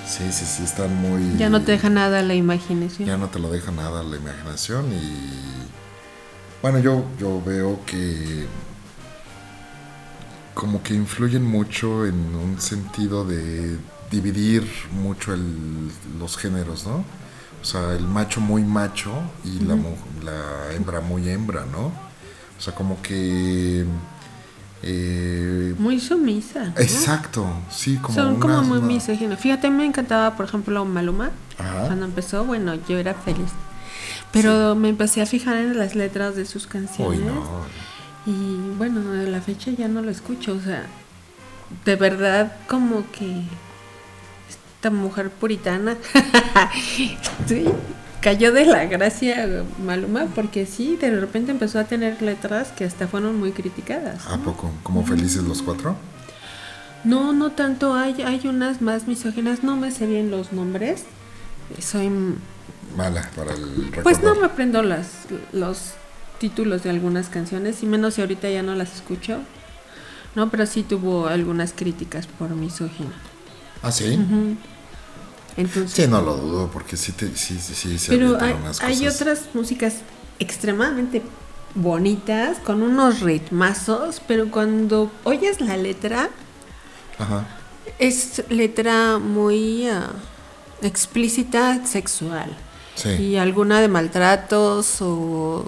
Sí, 0.06 0.32
sí, 0.32 0.46
sí, 0.46 0.64
están 0.64 0.96
muy. 0.96 1.38
Ya 1.38 1.50
no 1.50 1.62
te 1.62 1.72
deja 1.74 1.90
nada 1.90 2.22
la 2.22 2.36
imaginación. 2.36 3.08
Ya 3.08 3.18
no 3.18 3.30
te 3.30 3.40
lo 3.40 3.50
deja 3.50 3.72
nada 3.72 4.04
la 4.04 4.16
imaginación 4.18 4.92
y. 4.94 5.24
Bueno, 6.62 6.80
yo, 6.80 7.06
yo 7.20 7.42
veo 7.44 7.80
que. 7.86 8.46
Como 10.54 10.84
que 10.84 10.94
influyen 10.94 11.44
mucho 11.44 12.06
en 12.06 12.14
un 12.36 12.62
sentido 12.62 13.26
de 13.26 13.78
dividir 14.12 14.70
mucho 14.92 15.34
el- 15.34 15.90
los 16.20 16.38
géneros, 16.38 16.86
¿no? 16.86 17.04
O 17.62 17.66
sea, 17.66 17.94
el 17.94 18.06
macho 18.06 18.40
muy 18.42 18.64
macho 18.64 19.12
y 19.46 19.60
la, 19.62 19.76
mu- 19.76 19.96
la 20.24 20.74
hembra 20.76 21.00
muy 21.02 21.28
hembra, 21.30 21.66
¿no? 21.66 21.86
O 22.58 22.62
sea, 22.62 22.76
como 22.76 23.02
que. 23.02 23.86
Eh, 24.84 25.74
Muy 25.78 26.00
sumisa. 26.00 26.66
¿no? 26.66 26.74
exacto, 26.82 27.46
sí, 27.72 27.98
como. 27.98 28.14
Son 28.16 28.40
como 28.40 28.62
muy 28.64 28.78
una- 28.80 28.88
misóginos. 28.88 29.40
Fíjate, 29.40 29.70
me 29.70 29.86
encantaba, 29.86 30.36
por 30.36 30.46
ejemplo, 30.46 30.84
Maluma. 30.86 31.32
Ajá. 31.58 31.86
Cuando 31.88 32.06
empezó, 32.06 32.44
bueno, 32.46 32.76
yo 32.88 32.98
era 32.98 33.14
feliz. 33.14 33.50
Pero 34.32 34.76
me 34.76 34.90
empecé 34.90 35.22
a 35.22 35.26
fijar 35.26 35.58
en 35.58 35.78
las 35.78 35.96
letras 35.96 36.36
de 36.36 36.46
sus 36.46 36.66
canciones. 36.68 37.20
Uy, 37.20 37.26
no. 37.26 37.44
Y 38.26 38.58
bueno, 38.78 39.02
de 39.12 39.30
la 39.30 39.42
fecha 39.42 39.70
ya 39.72 39.88
no 39.88 40.02
lo 40.02 40.10
escucho. 40.10 40.54
O 40.54 40.60
sea, 40.62 40.86
de 41.86 41.96
verdad, 41.96 42.56
como 42.68 43.04
que 43.12 43.44
esta 44.50 44.90
mujer 44.90 45.30
puritana 45.30 45.96
sí, 47.48 47.66
cayó 48.24 48.52
de 48.54 48.66
la 48.66 48.86
gracia 48.86 49.64
Maluma, 49.86 50.26
porque 50.34 50.66
sí, 50.66 50.96
de 51.00 51.20
repente 51.20 51.52
empezó 51.52 51.78
a 51.78 51.84
tener 51.84 52.22
letras 52.22 52.70
que 52.72 52.86
hasta 52.86 53.08
fueron 53.08 53.38
muy 53.40 53.52
criticadas. 53.52 54.26
¿A 54.28 54.38
poco? 54.38 54.72
¿Como 54.82 55.06
felices 55.06 55.44
los 55.44 55.62
cuatro? 55.62 55.96
No, 57.04 57.34
no 57.34 57.52
tanto. 57.52 57.94
Hay, 57.94 58.22
hay 58.22 58.48
unas 58.48 58.82
más 58.82 59.08
misóginas. 59.08 59.62
No 59.64 59.76
me 59.76 59.92
sé 59.92 60.08
bien 60.08 60.32
los 60.32 60.54
nombres. 60.54 61.04
Soy. 61.80 62.10
Mala 62.96 63.30
para 63.36 63.54
el 63.54 63.92
Pues 64.04 64.18
no 64.22 64.30
recordar. 64.30 64.38
me 64.40 64.46
aprendo 64.46 64.84
las, 64.84 65.08
los 65.52 65.94
títulos 66.40 66.84
de 66.84 66.92
algunas 66.92 67.28
canciones, 67.30 67.84
y 67.84 67.86
menos 67.88 68.14
si 68.14 68.22
ahorita 68.22 68.50
ya 68.50 68.64
no 68.64 68.74
las 68.76 68.96
escucho. 68.96 69.40
No, 70.36 70.50
pero 70.50 70.66
sí 70.66 70.84
tuvo 70.84 71.28
algunas 71.28 71.74
críticas 71.74 72.26
por 72.28 72.50
misógina. 72.52 73.12
¿Ah, 73.82 73.92
sí? 73.92 74.18
Ujú. 74.18 74.56
Entonces. 75.58 75.92
Sí, 75.92 76.08
no 76.08 76.22
lo 76.22 76.36
dudo, 76.36 76.70
porque 76.72 76.98
sí, 76.98 77.12
te, 77.12 77.28
sí, 77.36 77.60
sí, 77.60 77.74
sí, 77.76 77.98
se 78.00 78.12
pero 78.12 78.40
hay, 78.42 78.54
unas 78.54 78.82
hay 78.82 78.98
cosas. 78.98 79.22
otras 79.22 79.42
músicas 79.54 79.96
extremadamente 80.40 81.22
bonitas, 81.76 82.58
con 82.60 82.82
unos 82.84 83.22
ritmazos, 83.22 84.22
pero 84.28 84.50
cuando 84.50 85.12
oyes 85.24 85.62
la 85.62 85.78
letra, 85.78 86.30
Ajá. 87.18 87.46
Es 88.00 88.44
letra 88.50 89.20
muy 89.20 89.88
ah, 89.88 90.12
explícita 90.82 91.86
sexual. 91.86 92.56
Sí. 92.96 93.10
Y 93.10 93.36
alguna 93.38 93.82
de 93.82 93.88
maltratos 93.88 95.02
o... 95.02 95.66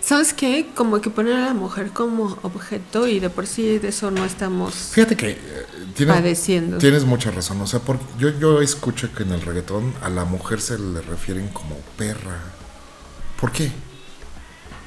¿Sabes 0.00 0.32
qué? 0.32 0.70
Como 0.74 1.00
que 1.00 1.10
poner 1.10 1.34
a 1.36 1.46
la 1.46 1.54
mujer 1.54 1.90
como 1.90 2.38
objeto 2.42 3.06
y 3.06 3.20
de 3.20 3.28
por 3.30 3.46
sí 3.46 3.78
de 3.78 3.88
eso 3.88 4.10
no 4.10 4.24
estamos... 4.24 4.74
Fíjate 4.74 5.16
que 5.16 5.30
eh, 5.32 6.06
Padeciendo. 6.06 6.78
tienes 6.78 7.04
mucha 7.04 7.30
razón. 7.30 7.60
O 7.60 7.66
sea, 7.66 7.80
porque 7.80 8.04
yo, 8.18 8.30
yo 8.38 8.62
escucho 8.62 9.12
que 9.14 9.24
en 9.24 9.32
el 9.32 9.42
reggaetón 9.42 9.92
a 10.02 10.08
la 10.08 10.24
mujer 10.24 10.60
se 10.60 10.78
le 10.78 11.00
refieren 11.02 11.48
como 11.48 11.76
perra. 11.96 12.38
¿Por 13.40 13.52
qué? 13.52 13.70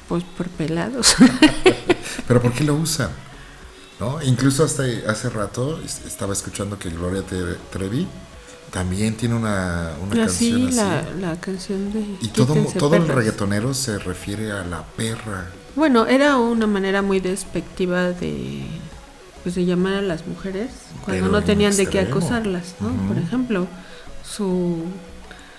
Pues 0.08 0.24
por 0.24 0.48
pelados. 0.48 1.14
¿Pero 2.26 2.42
por 2.42 2.52
qué 2.52 2.64
lo 2.64 2.74
usan? 2.74 3.10
¿No? 4.00 4.20
Incluso 4.22 4.64
hasta 4.64 4.82
hace 5.06 5.30
rato 5.30 5.80
es- 5.84 6.00
estaba 6.06 6.32
escuchando 6.32 6.78
que 6.78 6.90
Gloria 6.90 7.22
Tre- 7.22 7.56
Trevi 7.70 8.08
también 8.72 9.14
tiene 9.14 9.34
una, 9.34 9.90
una 10.02 10.16
canción 10.16 10.66
así. 10.66 10.76
la, 10.76 11.04
la 11.20 11.40
canción 11.40 11.92
de... 11.92 12.00
Y 12.22 12.28
todo, 12.28 12.54
todo 12.78 12.96
el 12.96 13.06
reggaetonero 13.06 13.74
se 13.74 13.98
refiere 13.98 14.50
a 14.50 14.64
la 14.64 14.82
perra. 14.82 15.50
Bueno, 15.76 16.06
era 16.06 16.38
una 16.38 16.66
manera 16.66 17.02
muy 17.02 17.20
despectiva 17.20 18.10
de... 18.10 18.64
Pues 19.42 19.56
de 19.56 19.64
llamar 19.66 19.94
a 19.94 20.02
las 20.02 20.26
mujeres 20.26 20.70
cuando 21.04 21.24
Pero 21.24 21.32
no 21.32 21.38
en 21.38 21.44
tenían 21.44 21.76
de 21.76 21.86
qué 21.86 21.98
acosarlas, 21.98 22.76
¿no? 22.80 22.90
Por 23.08 23.18
ejemplo, 23.18 23.66
su, 24.24 24.84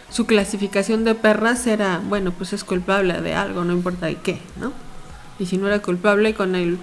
su 0.09 0.25
clasificación 0.25 1.03
de 1.03 1.15
perras 1.15 1.67
era, 1.67 1.99
bueno, 1.99 2.31
pues 2.31 2.53
es 2.53 2.63
culpable 2.63 3.19
de 3.19 3.35
algo, 3.35 3.65
no 3.65 3.73
importa 3.73 4.05
de 4.05 4.15
qué, 4.15 4.39
¿no? 4.57 4.71
Y 5.37 5.47
si 5.47 5.57
no 5.57 5.67
era 5.67 5.81
culpable 5.81 6.33
con 6.33 6.55
él, 6.55 6.77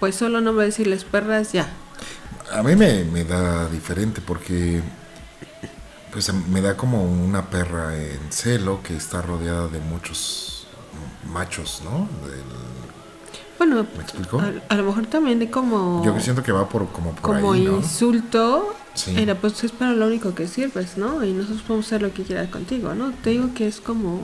pues 0.00 0.16
solo 0.16 0.42
no 0.42 0.54
va 0.54 0.64
a 0.64 0.66
decirles 0.66 1.04
perras, 1.04 1.52
ya. 1.52 1.66
A 2.52 2.62
mí 2.62 2.76
me, 2.76 3.04
me 3.04 3.24
da 3.24 3.66
diferente 3.70 4.20
porque 4.20 4.82
pues 6.12 6.32
me 6.32 6.60
da 6.60 6.76
como 6.76 7.04
una 7.04 7.50
perra 7.50 7.96
en 7.96 8.20
celo 8.30 8.80
que 8.82 8.96
está 8.96 9.22
rodeada 9.22 9.68
de 9.68 9.78
muchos 9.80 10.66
machos, 11.32 11.82
¿no? 11.84 12.08
Del- 12.28 12.42
Bueno, 13.58 13.86
¿Me 13.96 14.02
explico? 14.02 14.40
a, 14.40 14.52
a 14.68 14.74
lo 14.76 14.84
mejor 14.84 15.06
también 15.06 15.38
de 15.38 15.50
como... 15.50 16.02
Yo 16.04 16.18
siento 16.20 16.42
que 16.42 16.52
va 16.52 16.68
por 16.68 16.88
como 16.88 17.12
por 17.12 17.20
como 17.22 17.52
ahí, 17.52 17.62
¿no? 17.64 17.76
insulto, 17.76 18.74
Sí. 18.94 19.14
era 19.16 19.34
pues 19.36 19.62
es 19.62 19.70
para 19.70 19.92
lo 19.92 20.06
único 20.06 20.34
que 20.34 20.48
sirves, 20.48 20.96
¿no? 20.96 21.24
Y 21.24 21.32
nosotros 21.32 21.62
podemos 21.62 21.86
hacer 21.86 22.02
lo 22.02 22.12
que 22.12 22.22
quieras 22.24 22.48
contigo, 22.48 22.94
¿no? 22.94 23.12
Te 23.22 23.30
digo 23.30 23.50
que 23.54 23.68
es 23.68 23.80
como 23.80 24.20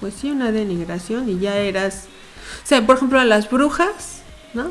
pues 0.00 0.14
sí, 0.20 0.30
una 0.30 0.52
denigración 0.52 1.28
y 1.30 1.38
ya 1.38 1.56
eras, 1.56 2.04
o 2.62 2.66
sea, 2.66 2.84
por 2.86 2.96
ejemplo, 2.96 3.18
a 3.18 3.24
las 3.24 3.48
brujas, 3.48 4.20
¿no? 4.52 4.64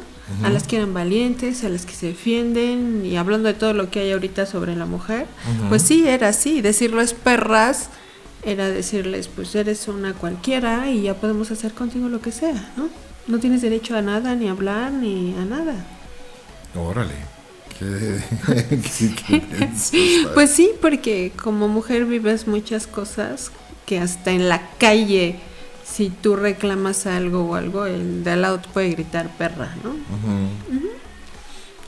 A 0.44 0.50
las 0.50 0.64
que 0.64 0.78
eran 0.78 0.94
valientes, 0.94 1.64
a 1.64 1.70
las 1.70 1.86
que 1.86 1.94
se 1.94 2.08
defienden 2.08 3.06
y 3.06 3.16
hablando 3.16 3.48
de 3.48 3.54
todo 3.54 3.74
lo 3.74 3.92
que 3.92 4.00
hay 4.00 4.12
ahorita 4.12 4.48
sobre 4.48 4.76
la 4.76 4.86
mujer, 4.86 5.28
pues 5.70 5.84
sí, 5.84 6.08
era 6.08 6.30
así, 6.30 6.62
decirles 6.62 7.14
perras 7.14 7.90
era 8.46 8.70
decirles, 8.70 9.28
pues 9.28 9.56
eres 9.56 9.88
una 9.88 10.14
cualquiera 10.14 10.90
y 10.90 11.02
ya 11.02 11.16
podemos 11.16 11.50
hacer 11.52 11.74
contigo 11.74 12.08
lo 12.10 12.22
que 12.22 12.32
sea, 12.32 12.72
¿no? 12.78 12.90
No 13.28 13.40
tienes 13.40 13.64
derecho 13.64 13.98
a 13.98 14.04
nada, 14.04 14.36
ni 14.36 14.48
a 14.48 14.52
hablar, 14.52 14.92
ni 14.92 15.36
a 15.36 15.46
nada. 15.46 15.74
Órale. 16.76 17.16
Qué. 17.80 18.20
Pues 20.34 20.52
sí, 20.52 20.72
porque 20.80 21.32
como 21.36 21.68
mujer 21.68 22.06
vives 22.06 22.48
muchas 22.48 22.86
cosas 22.86 23.52
que 23.86 24.00
hasta 24.00 24.32
en 24.32 24.48
la 24.48 24.70
calle, 24.78 25.40
si 25.96 26.10
tú 26.10 26.36
reclamas 26.36 27.06
algo 27.06 27.46
o 27.46 27.56
algo, 27.56 27.86
el 27.86 28.24
de 28.24 28.32
al 28.32 28.42
lado 28.42 28.60
te 28.60 28.68
puede 28.70 28.90
gritar 28.90 29.30
perra, 29.38 29.74
¿no? 29.84 29.92
Ujú. 29.92 30.90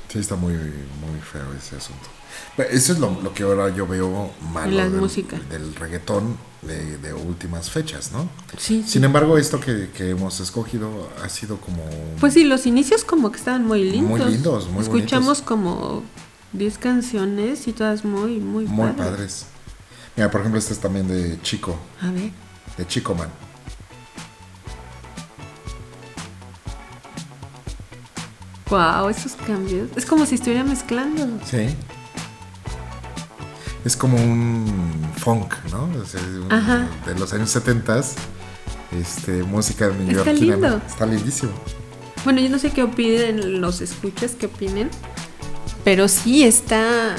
Sí, 0.10 0.20
está 0.20 0.36
muy, 0.36 0.54
muy 0.54 1.20
feo 1.32 1.54
ese 1.58 1.76
asunto. 1.76 2.08
Pero 2.56 2.70
Eso 2.70 2.94
es 2.94 3.00
lo, 3.00 3.20
lo 3.22 3.34
que 3.34 3.44
ahora 3.44 3.70
yo 3.76 3.86
veo 3.88 4.32
malo 4.54 4.72
la 4.72 4.90
del, 4.90 5.02
música. 5.02 5.38
del 5.50 5.76
reggaetón 5.76 6.38
de, 6.62 6.98
de 7.00 7.14
últimas 7.14 7.70
fechas, 7.70 8.12
¿no? 8.12 8.30
Sí. 8.58 8.84
Sin 8.88 9.04
embargo, 9.04 9.38
esto 9.38 9.60
que, 9.60 9.90
que 9.94 10.10
hemos 10.12 10.40
escogido 10.40 11.10
ha 11.24 11.30
sido 11.30 11.58
como... 11.58 11.84
Pues 12.20 12.34
sí, 12.34 12.46
los 12.46 12.66
inicios 12.66 13.04
como 13.04 13.32
que 13.32 13.38
estaban 13.38 13.66
muy 13.66 13.84
lindos. 13.84 14.20
Muy 14.22 14.32
lindos, 14.32 14.70
muy 14.70 14.84
Escuchamos 14.84 15.40
bonitos. 15.40 15.42
como 15.42 16.04
10 16.54 16.78
canciones 16.78 17.68
y 17.68 17.74
todas 17.74 18.06
muy, 18.06 18.40
muy, 18.40 18.66
muy 18.66 18.92
padres. 18.92 19.06
padres. 19.12 19.46
Mira, 20.16 20.32
por 20.32 20.42
ejemplo, 20.42 20.60
este 20.60 20.74
es 20.74 20.80
también 20.80 21.08
de 21.08 21.40
Chico, 21.42 21.76
A 22.02 22.10
ver. 22.12 22.32
de 22.78 22.88
Chico 22.88 23.14
Man. 23.14 23.30
Wow, 28.70 29.10
esos 29.10 29.34
cambios. 29.34 29.90
Es 29.96 30.06
como 30.06 30.26
si 30.26 30.36
estuviera 30.36 30.64
mezclando. 30.64 31.26
Sí. 31.46 31.68
Es 33.86 33.96
como 33.96 34.18
un 34.18 34.92
funk, 35.18 35.54
¿no? 35.72 35.90
Sea, 36.06 36.20
un- 36.22 36.52
Ajá. 36.52 36.88
de 37.06 37.16
los 37.18 37.32
años 37.34 37.50
70 37.50 38.02
este, 38.92 39.44
música 39.44 39.86
Está 39.88 39.98
neoyorquina. 40.04 40.56
¿no? 40.58 40.62
lindo. 40.70 40.82
Está 40.88 41.06
lindísimo. 41.06 41.52
Bueno, 42.26 42.42
yo 42.42 42.50
no 42.50 42.60
sé 42.60 42.72
qué 42.72 42.84
opinen 42.84 43.62
los 43.62 43.80
escuchas, 43.80 44.32
qué 44.38 44.48
opinen. 44.48 44.90
Pero 45.86 46.10
sí 46.10 46.44
está 46.44 47.16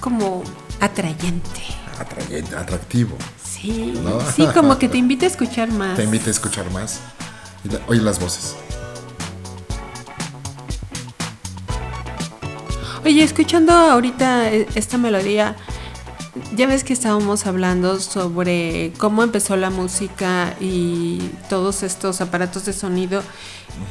como 0.00 0.42
atrayente. 0.80 1.60
Atrayente, 2.00 2.56
atractivo. 2.56 3.16
Sí, 3.44 3.94
¿No? 4.02 4.18
sí, 4.34 4.46
como 4.54 4.78
que 4.78 4.88
te 4.88 4.98
invita 5.04 5.26
a 5.26 5.28
escuchar 5.28 5.70
más. 5.70 5.96
Te 5.96 6.02
invita 6.04 6.26
a 6.28 6.30
escuchar 6.30 6.68
más. 6.72 6.98
Oye 7.86 8.00
las 8.00 8.18
voces. 8.18 8.56
Oye, 13.04 13.22
escuchando 13.22 13.72
ahorita 13.72 14.52
eh, 14.52 14.66
esta 14.74 14.98
melodía, 14.98 15.56
ya 16.54 16.66
ves 16.66 16.84
que 16.84 16.92
estábamos 16.92 17.46
hablando 17.46 17.98
sobre 17.98 18.92
cómo 18.98 19.22
empezó 19.22 19.56
la 19.56 19.70
música 19.70 20.54
y 20.60 21.18
todos 21.48 21.82
estos 21.82 22.20
aparatos 22.20 22.64
de 22.66 22.72
sonido. 22.72 23.22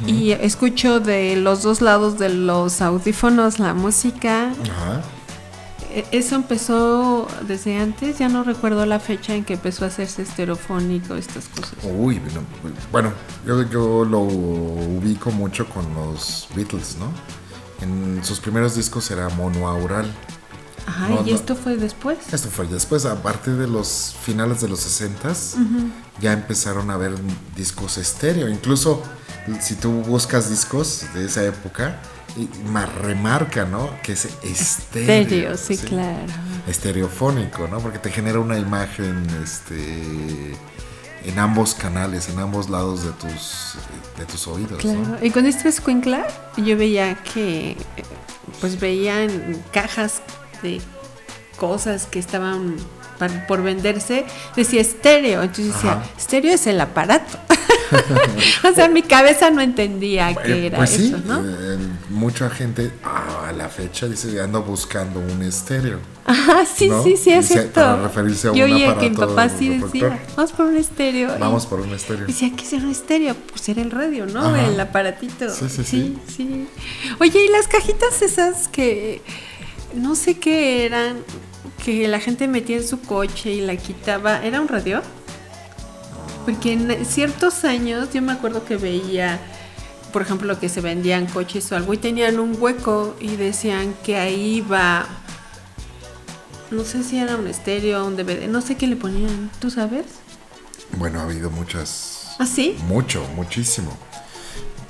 Y 0.05 0.31
escucho 0.31 0.99
de 0.99 1.35
los 1.37 1.63
dos 1.63 1.81
lados 1.81 2.19
de 2.19 2.29
los 2.29 2.81
audífonos 2.81 3.59
la 3.59 3.73
música. 3.73 4.49
Ajá. 4.51 5.01
E- 5.91 6.05
Eso 6.11 6.35
empezó 6.35 7.27
desde 7.47 7.77
antes, 7.77 8.19
ya 8.19 8.29
no 8.29 8.43
recuerdo 8.43 8.85
la 8.85 8.99
fecha 8.99 9.33
en 9.33 9.43
que 9.43 9.53
empezó 9.53 9.85
a 9.85 9.87
hacerse 9.87 10.21
estereofónico, 10.21 11.15
estas 11.15 11.45
cosas. 11.47 11.73
Uy, 11.83 12.19
bueno, 12.19 12.41
bueno, 12.91 13.13
yo, 13.47 13.63
yo 13.63 14.05
lo 14.05 14.19
ubico 14.19 15.31
mucho 15.31 15.65
con 15.67 15.91
los 15.95 16.47
Beatles, 16.55 16.97
¿no? 16.99 17.07
En 17.81 18.23
sus 18.23 18.39
primeros 18.39 18.75
discos 18.75 19.09
era 19.11 19.29
monoaural. 19.29 20.11
Ajá, 20.85 21.09
No, 21.09 21.21
y 21.25 21.29
no. 21.29 21.35
esto 21.35 21.55
fue 21.55 21.75
después. 21.77 22.17
Esto 22.31 22.49
fue 22.49 22.67
después, 22.67 23.05
a 23.05 23.21
partir 23.21 23.55
de 23.55 23.67
los 23.67 24.15
finales 24.23 24.61
de 24.61 24.67
los 24.69 24.79
60s, 24.79 25.55
ya 26.19 26.33
empezaron 26.33 26.89
a 26.89 26.97
ver 26.97 27.13
discos 27.55 27.97
estéreo. 27.97 28.49
Incluso 28.49 29.03
si 29.61 29.75
tú 29.75 29.91
buscas 29.91 30.49
discos 30.49 31.05
de 31.13 31.25
esa 31.25 31.43
época, 31.45 31.99
y 32.37 32.47
más 32.69 32.93
remarca, 32.95 33.65
¿no? 33.65 33.89
Que 34.03 34.13
es 34.13 34.25
estéreo. 34.43 35.21
Estéreo, 35.21 35.57
sí, 35.57 35.77
claro. 35.77 36.31
Estereofónico, 36.67 37.67
¿no? 37.67 37.79
Porque 37.79 37.97
te 37.99 38.11
genera 38.11 38.39
una 38.39 38.57
imagen, 38.59 39.25
este 39.43 40.55
en 41.25 41.39
ambos 41.39 41.73
canales, 41.73 42.29
en 42.29 42.39
ambos 42.39 42.69
lados 42.69 43.03
de 43.03 43.11
tus 43.11 43.75
de 44.17 44.25
tus 44.25 44.47
oídos, 44.47 44.79
Claro. 44.79 44.99
¿no? 44.99 45.25
Y 45.25 45.31
con 45.31 45.45
este 45.45 45.69
escuincla, 45.69 46.25
yo 46.57 46.77
veía 46.77 47.15
que, 47.15 47.77
pues 48.59 48.79
veían 48.79 49.29
cajas 49.71 50.21
de 50.61 50.81
cosas 51.57 52.05
que 52.05 52.19
estaban 52.19 52.75
por 53.47 53.63
venderse, 53.63 54.25
decía 54.55 54.81
estéreo. 54.81 55.41
Entonces 55.43 55.73
decía, 55.73 56.03
estéreo 56.17 56.53
es 56.53 56.67
el 56.67 56.79
aparato. 56.81 57.37
o 58.69 58.73
sea, 58.73 58.87
mi 58.89 59.01
cabeza 59.03 59.49
no 59.49 59.61
entendía 59.61 60.33
qué 60.35 60.51
Eh, 60.51 60.65
era 60.67 60.77
pues 60.77 60.89
sí, 60.91 61.07
eso, 61.07 61.19
¿no? 61.25 61.39
eh, 61.43 61.77
mucha 62.09 62.49
gente 62.49 62.91
a 63.03 63.51
la 63.51 63.69
fecha 63.69 64.07
dice 64.07 64.39
ando 64.41 64.63
buscando 64.63 65.19
un 65.19 65.41
estéreo. 65.43 65.99
Ajá, 66.25 66.63
sí, 66.65 66.89
¿no? 66.89 67.03
sí, 67.03 67.17
sí, 67.17 67.31
es 67.31 67.47
Dice, 67.49 67.53
cierto. 67.61 67.81
para 67.81 68.03
referirse 68.03 68.49
a 68.49 68.53
Yo 68.53 68.65
oía 68.65 68.97
que 68.97 69.09
mi 69.09 69.15
papá 69.15 69.49
sí 69.49 69.69
reproductor. 69.69 70.11
decía, 70.11 70.23
vamos 70.35 70.51
por 70.51 70.65
un 70.67 70.77
estéreo. 70.77 71.39
Vamos 71.39 71.65
por 71.65 71.79
un 71.81 71.93
estéreo. 71.93 72.27
Decía, 72.27 72.51
¿qué 72.55 72.63
es 72.65 72.73
un 72.73 72.89
estéreo? 72.91 73.35
Pues 73.49 73.67
era 73.69 73.81
el 73.81 73.89
radio, 73.89 74.25
¿no? 74.27 74.41
Ajá. 74.41 74.67
El 74.67 74.79
aparatito. 74.79 75.49
Sí, 75.49 75.65
sí, 75.69 75.83
sí, 75.83 76.17
sí. 76.35 76.67
Oye, 77.19 77.43
¿y 77.45 77.47
las 77.51 77.67
cajitas 77.67 78.21
esas 78.21 78.67
que 78.67 79.21
no 79.95 80.15
sé 80.15 80.37
qué 80.37 80.85
eran, 80.85 81.17
que 81.83 82.07
la 82.07 82.19
gente 82.19 82.47
metía 82.47 82.77
en 82.77 82.87
su 82.87 83.01
coche 83.01 83.51
y 83.51 83.61
la 83.61 83.75
quitaba, 83.77 84.45
¿era 84.45 84.61
un 84.61 84.67
radio? 84.67 85.01
Porque 86.45 86.73
en 86.73 87.05
ciertos 87.05 87.63
años 87.63 88.09
yo 88.13 88.21
me 88.21 88.31
acuerdo 88.31 88.65
que 88.65 88.77
veía, 88.77 89.39
por 90.11 90.21
ejemplo, 90.21 90.59
que 90.59 90.69
se 90.69 90.81
vendían 90.81 91.25
coches 91.27 91.71
o 91.71 91.75
algo 91.75 91.93
y 91.93 91.97
tenían 91.97 92.39
un 92.39 92.55
hueco 92.59 93.15
y 93.19 93.35
decían 93.35 93.93
que 94.03 94.17
ahí 94.17 94.57
iba, 94.57 95.05
no 96.71 96.83
sé 96.83 97.03
si 97.03 97.17
era 97.17 97.35
un 97.35 97.47
estéreo, 97.47 98.05
un 98.05 98.15
DVD, 98.15 98.47
no 98.47 98.61
sé 98.61 98.77
qué 98.77 98.87
le 98.87 98.95
ponían, 98.95 99.51
¿tú 99.59 99.69
sabes? 99.69 100.05
Bueno, 100.97 101.19
ha 101.19 101.23
habido 101.23 101.51
muchas 101.51 102.19
¿Ah, 102.39 102.45
sí? 102.45 102.77
Mucho, 102.87 103.21
muchísimo. 103.35 103.95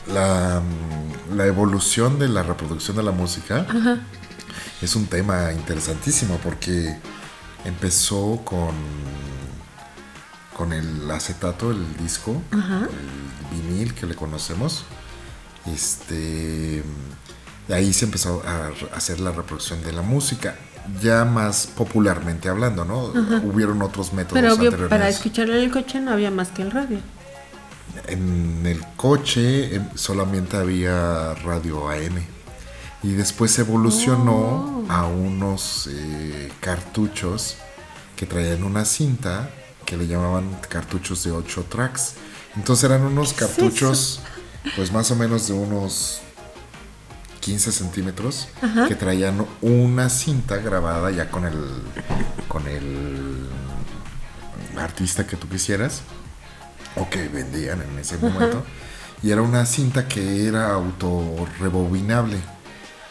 La, 0.08 0.62
mm, 0.62 1.36
la 1.36 1.48
evolución 1.48 2.20
de 2.20 2.30
la 2.30 2.44
reproducción 2.44 2.96
de 2.96 3.02
la 3.02 3.12
música 3.12 3.66
es 4.84 4.96
un 4.96 5.08
tema 5.08 5.52
interesantísimo 5.52 6.38
porque 6.44 6.96
empezó 7.66 8.42
con, 8.46 8.76
con 10.60 10.74
el 10.74 11.10
acetato, 11.10 11.72
el 11.72 11.96
disco, 11.96 12.42
el 12.52 13.62
vinil 13.62 13.94
que 13.94 14.06
le 14.06 14.14
conocemos. 14.14 14.84
Este, 15.66 16.84
ahí 17.70 17.94
se 17.94 18.04
empezó 18.04 18.44
a 18.46 18.72
hacer 18.94 19.22
la 19.22 19.32
reproducción 19.32 19.82
de 19.84 19.94
la 19.94 20.02
música, 20.02 20.58
ya 21.02 21.24
más 21.24 21.66
popularmente 21.66 22.50
hablando, 22.50 22.84
¿no? 22.84 23.06
Hubieron 23.46 23.82
otros 23.82 24.12
métodos 24.12 24.34
Pero 24.34 24.54
obvio, 24.54 24.68
anteriores. 24.68 24.90
para 24.90 25.08
escucharlo 25.08 25.56
en 25.56 25.62
el 25.64 25.72
coche 25.72 26.02
no 26.02 26.12
había 26.12 26.30
más 26.30 26.50
que 26.50 26.62
el 26.64 26.72
radio. 26.72 27.00
En 28.08 28.66
el 28.66 28.84
coche 28.98 29.76
em, 29.76 29.88
solamente 29.96 30.58
había 30.58 31.36
radio 31.36 31.90
AM 31.90 32.22
y 33.02 33.14
después 33.14 33.58
evolucionó 33.60 34.84
a 34.90 35.06
unos 35.06 35.88
eh, 35.90 36.52
cartuchos 36.60 37.56
que 38.18 38.26
traían 38.26 38.64
una 38.66 38.84
cinta 38.84 39.50
que 39.90 39.98
le 39.98 40.06
llamaban 40.08 40.56
cartuchos 40.70 41.24
de 41.24 41.32
8 41.32 41.66
tracks. 41.70 42.14
Entonces 42.56 42.84
eran 42.84 43.02
unos 43.02 43.34
¿Qué 43.34 43.44
es 43.46 43.50
cartuchos 43.52 44.20
pues 44.76 44.92
más 44.92 45.10
o 45.10 45.16
menos 45.16 45.48
de 45.48 45.54
unos 45.54 46.20
15 47.40 47.72
centímetros 47.72 48.50
que 48.88 48.96
traían 48.96 49.46
una 49.62 50.10
cinta 50.10 50.58
grabada 50.58 51.10
ya 51.12 51.32
con 51.32 51.46
el 51.46 51.56
con 52.48 52.68
el 52.68 53.48
artista 54.78 55.26
que 55.26 55.38
tú 55.38 55.48
quisieras 55.48 56.02
o 56.98 57.10
que 57.10 57.28
vendían 57.30 57.82
en 57.82 57.98
ese 58.00 58.18
momento 58.18 58.64
y 59.24 59.32
era 59.32 59.42
una 59.42 59.66
cinta 59.66 60.08
que 60.08 60.46
era 60.48 60.72
autorrebobinable 60.74 62.38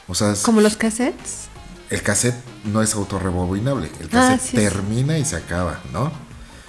o 0.06 0.14
sea 0.14 0.34
Como 0.42 0.60
los 0.60 0.76
cassettes. 0.76 1.46
el 1.90 2.02
cassette 2.02 2.36
no 2.64 2.82
es 2.82 2.94
autorrebobinable 2.94 3.90
el 4.00 4.06
Ah, 4.08 4.10
cassette 4.32 4.40
sí. 4.42 4.56
termina 4.56 5.16
y 5.18 5.24
se 5.24 5.36
acaba 5.36 5.80
no 5.92 6.12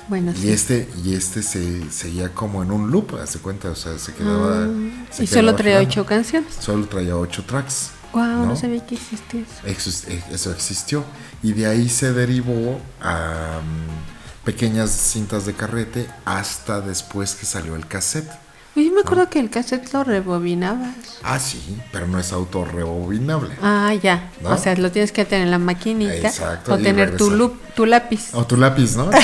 Bueno, 0.09 0.31
y 0.31 0.37
sí. 0.41 0.49
este 0.51 0.89
y 1.03 1.13
este 1.13 1.43
se 1.43 1.89
seguía 1.91 2.33
como 2.33 2.63
en 2.63 2.71
un 2.71 2.89
loop 2.91 3.15
hace 3.21 3.39
cuenta 3.39 3.69
o 3.69 3.75
sea 3.75 3.97
se 3.99 4.13
quedaba 4.13 4.67
se 5.11 5.21
Ah, 5.21 5.23
y 5.23 5.27
solo 5.27 5.41
quedaba 5.51 5.57
traía 5.57 5.77
girando. 5.79 5.89
ocho 5.91 6.05
canciones. 6.05 6.53
solo 6.59 6.87
traía 6.87 7.15
ocho 7.15 7.43
tracks 7.45 7.91
Wow, 8.11 8.23
no, 8.25 8.45
¿no? 8.47 8.55
sabía 8.55 8.83
que 8.85 8.95
existía 8.95 9.41
eso. 9.65 10.09
Eh, 10.09 10.23
eso 10.31 10.51
existió 10.51 11.03
y 11.43 11.53
de 11.53 11.67
ahí 11.67 11.87
se 11.89 12.11
derivó 12.11 12.81
a 12.99 13.59
mm, 13.61 14.45
pequeñas 14.45 14.89
cintas 14.89 15.45
de 15.45 15.53
carrete 15.53 16.09
hasta 16.25 16.81
después 16.81 17.35
que 17.35 17.45
salió 17.45 17.75
el 17.75 17.85
cassette. 17.87 18.27
Oye, 18.75 18.91
me 18.91 19.01
acuerdo 19.01 19.29
que 19.29 19.39
el 19.39 19.49
cassette 19.49 19.91
lo 19.93 20.03
rebobinabas. 20.03 20.95
Ah, 21.23 21.39
sí, 21.39 21.77
pero 21.91 22.07
no 22.07 22.19
es 22.19 22.31
autorrebobinable. 22.31 23.55
Ah, 23.61 23.93
ya. 24.01 24.31
¿No? 24.41 24.51
O 24.51 24.57
sea, 24.57 24.75
lo 24.75 24.91
tienes 24.91 25.11
que 25.11 25.25
tener 25.25 25.45
en 25.45 25.51
la 25.51 25.57
maquinita. 25.57 26.13
Exacto, 26.15 26.73
o 26.75 26.77
tener 26.77 27.17
tu, 27.17 27.29
lup- 27.31 27.57
tu 27.75 27.85
lápiz. 27.85 28.29
O 28.33 28.45
tu 28.45 28.55
lápiz, 28.57 28.95
¿no? 28.95 29.09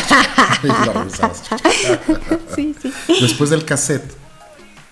Sí, 2.55 2.75
sí. 2.81 2.93
Después 3.21 3.49
del 3.49 3.65
cassette 3.65 4.12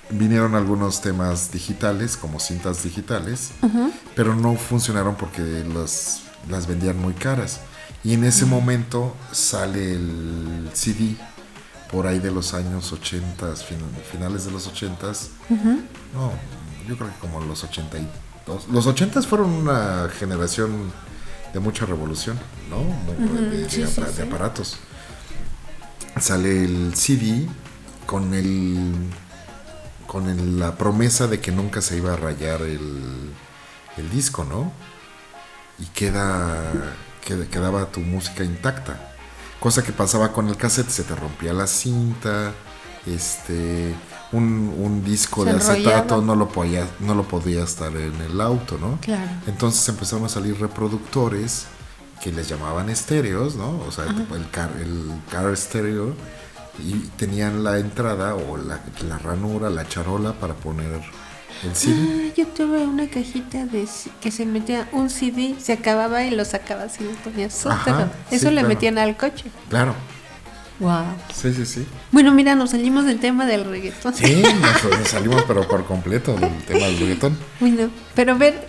vinieron 0.10 0.56
algunos 0.56 1.02
temas 1.02 1.52
digitales, 1.52 2.18
como 2.18 2.40
cintas 2.40 2.84
digitales, 2.84 3.52
pero 4.16 4.36
no 4.36 4.56
funcionaron 4.56 5.16
porque 5.16 5.42
las, 5.74 6.22
las 6.50 6.68
vendían 6.68 7.00
muy 7.00 7.14
caras. 7.14 7.60
Y 8.04 8.14
en 8.16 8.26
ese 8.26 8.46
momento 8.46 9.16
sale 9.32 9.94
el 9.94 10.70
CD 10.74 11.16
por 11.94 12.08
ahí 12.08 12.18
de 12.20 12.32
los 12.32 12.54
años 12.56 12.92
80, 12.92 13.56
fin- 13.56 13.78
finales 14.12 14.44
de 14.46 14.52
los 14.52 14.66
80. 14.68 15.06
No, 16.14 16.32
yo 16.90 16.98
creo 16.98 17.10
que 17.10 17.20
como 17.20 17.40
los 17.40 17.64
82. 17.64 18.68
Los 18.70 18.86
80 18.88 19.22
fueron 19.22 19.52
una 19.52 20.10
generación 20.20 20.92
de 21.54 21.60
mucha 21.60 21.86
revolución, 21.86 22.38
¿no? 22.70 22.80
De, 23.14 23.58
de- 23.58 23.70
sí, 23.70 23.82
de 23.82 23.88
sí, 23.88 23.94
apara- 24.02 24.12
de 24.12 24.24
sí. 24.24 24.28
aparatos. 24.28 24.78
Sale 26.20 26.66
el 26.66 26.96
CD 26.96 27.48
con 28.08 28.34
el 28.34 28.92
con 30.08 30.30
el- 30.30 30.60
la 30.60 30.76
promesa 30.78 31.28
de 31.28 31.40
que 31.40 31.52
nunca 31.52 31.82
se 31.82 31.98
iba 31.98 32.14
a 32.14 32.18
rayar 32.18 32.62
el, 32.64 33.32
el 33.98 34.10
disco, 34.12 34.44
¿no? 34.44 34.72
Y 35.80 35.86
queda, 35.88 36.72
queda- 37.26 37.46
quedaba 37.48 37.86
tu 37.92 38.00
música 38.00 38.44
intacta. 38.44 39.13
Cosa 39.64 39.82
que 39.82 39.94
pasaba 39.94 40.34
con 40.34 40.50
el 40.50 40.58
cassette, 40.58 40.90
se 40.90 41.04
te 41.04 41.16
rompía 41.16 41.54
la 41.54 41.68
cinta, 41.68 42.52
este, 43.06 43.96
un, 44.34 44.76
un 44.78 45.06
disco 45.06 45.46
Se 45.46 45.52
de 45.52 45.56
acetato 45.56 46.22
no 46.22 46.36
lo 46.36 46.50
podía, 46.50 46.86
no 47.00 47.16
lo 47.16 47.24
podía 47.24 47.64
estar 47.64 47.96
en 47.96 48.14
el 48.20 48.42
auto, 48.42 48.78
¿no? 48.78 49.00
Claro. 49.00 49.32
Entonces 49.48 49.88
empezaron 49.88 50.26
a 50.26 50.28
salir 50.28 50.60
reproductores 50.60 51.68
que 52.22 52.34
les 52.34 52.50
llamaban 52.50 52.90
estéreos, 52.90 53.56
¿no? 53.56 53.80
O 53.88 53.92
sea, 53.94 54.04
el 54.04 54.50
car, 54.50 54.70
el 54.82 55.10
car 55.32 55.50
estéreo 55.54 56.14
y 56.80 56.96
tenían 57.16 57.64
la 57.64 57.80
entrada 57.80 58.36
o 58.36 58.58
la, 58.58 58.82
la 59.08 59.18
ranura, 59.18 59.70
la 59.70 59.88
charola 59.88 60.34
para 60.34 60.56
poner 60.56 61.02
el 61.64 61.76
CD. 61.76 62.30
Ah, 62.30 62.34
yo 62.38 62.48
tuve 62.48 62.86
una 62.86 63.08
cajita 63.08 63.66
de 63.66 63.88
que 64.22 64.32
se 64.32 64.46
metía 64.46 64.88
un 64.92 65.10
CD, 65.10 65.56
se 65.60 65.74
acababa 65.74 66.24
y 66.24 66.32
lo 66.32 66.44
sacabas 66.46 67.00
y 67.00 67.04
lo 67.06 67.12
ponías 67.12 67.54
súper. 67.54 67.72
Ajá, 67.74 67.92
rápido. 67.92 68.12
sí, 68.30 68.36
Eso 68.36 68.46
le 68.50 68.54
claro. 68.56 68.68
metían 68.70 68.98
al 68.98 69.18
coche. 69.18 69.46
Claro, 69.70 69.94
Wow. 70.80 71.04
sí, 71.34 71.54
sí, 71.54 71.66
sí. 71.66 71.86
Bueno, 72.12 72.32
mira, 72.34 72.56
nos 72.56 72.72
salimos 72.72 73.06
del 73.06 73.20
tema 73.20 73.46
del 73.46 73.64
reggaetón. 73.64 74.14
Sí, 74.14 74.42
nos, 74.44 75.00
nos 75.00 75.08
salimos 75.08 75.44
pero 75.48 75.68
por 75.68 75.86
completo 75.86 76.34
del 76.36 76.58
tema 76.66 76.86
del 76.88 77.00
reggaetón. 77.00 77.38
Bueno, 77.60 77.90
pero 78.16 78.38
ver, 78.38 78.68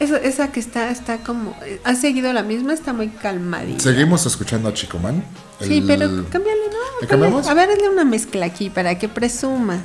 eso, 0.00 0.16
esa 0.16 0.50
que 0.52 0.60
está, 0.60 0.90
está 0.90 1.18
como, 1.18 1.56
ha 1.84 1.94
seguido 1.94 2.32
la 2.32 2.42
misma, 2.42 2.72
está 2.72 2.92
muy 2.92 3.08
calmadita. 3.08 3.80
Seguimos 3.82 4.26
escuchando 4.26 4.68
a 4.68 4.74
Chico 4.74 4.98
Man. 4.98 5.24
Sí, 5.60 5.78
El- 5.78 5.86
pero 5.86 6.08
cámbiale, 6.30 6.60
¿no? 6.70 7.00
¿Le 7.00 7.06
cambiamos? 7.06 7.46
A 7.48 7.54
ver, 7.54 7.70
hazle 7.70 7.88
una 7.88 8.04
mezcla 8.04 8.46
aquí 8.46 8.70
para 8.70 8.98
que 8.98 9.08
presuma. 9.08 9.80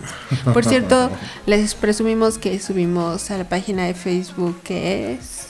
Por 0.54 0.66
cierto, 0.66 1.10
les 1.46 1.76
presumimos 1.76 2.38
que 2.38 2.60
subimos 2.60 3.30
a 3.32 3.38
la 3.38 3.48
página 3.48 3.86
de 3.86 3.94
Facebook 3.94 4.62
que 4.64 5.14
es... 5.14 5.48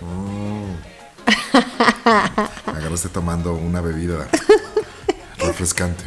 Mm. 0.00 0.74
Agarraste 2.66 3.08
tomando 3.08 3.54
una 3.54 3.80
bebida 3.80 4.28
refrescante. 5.38 6.04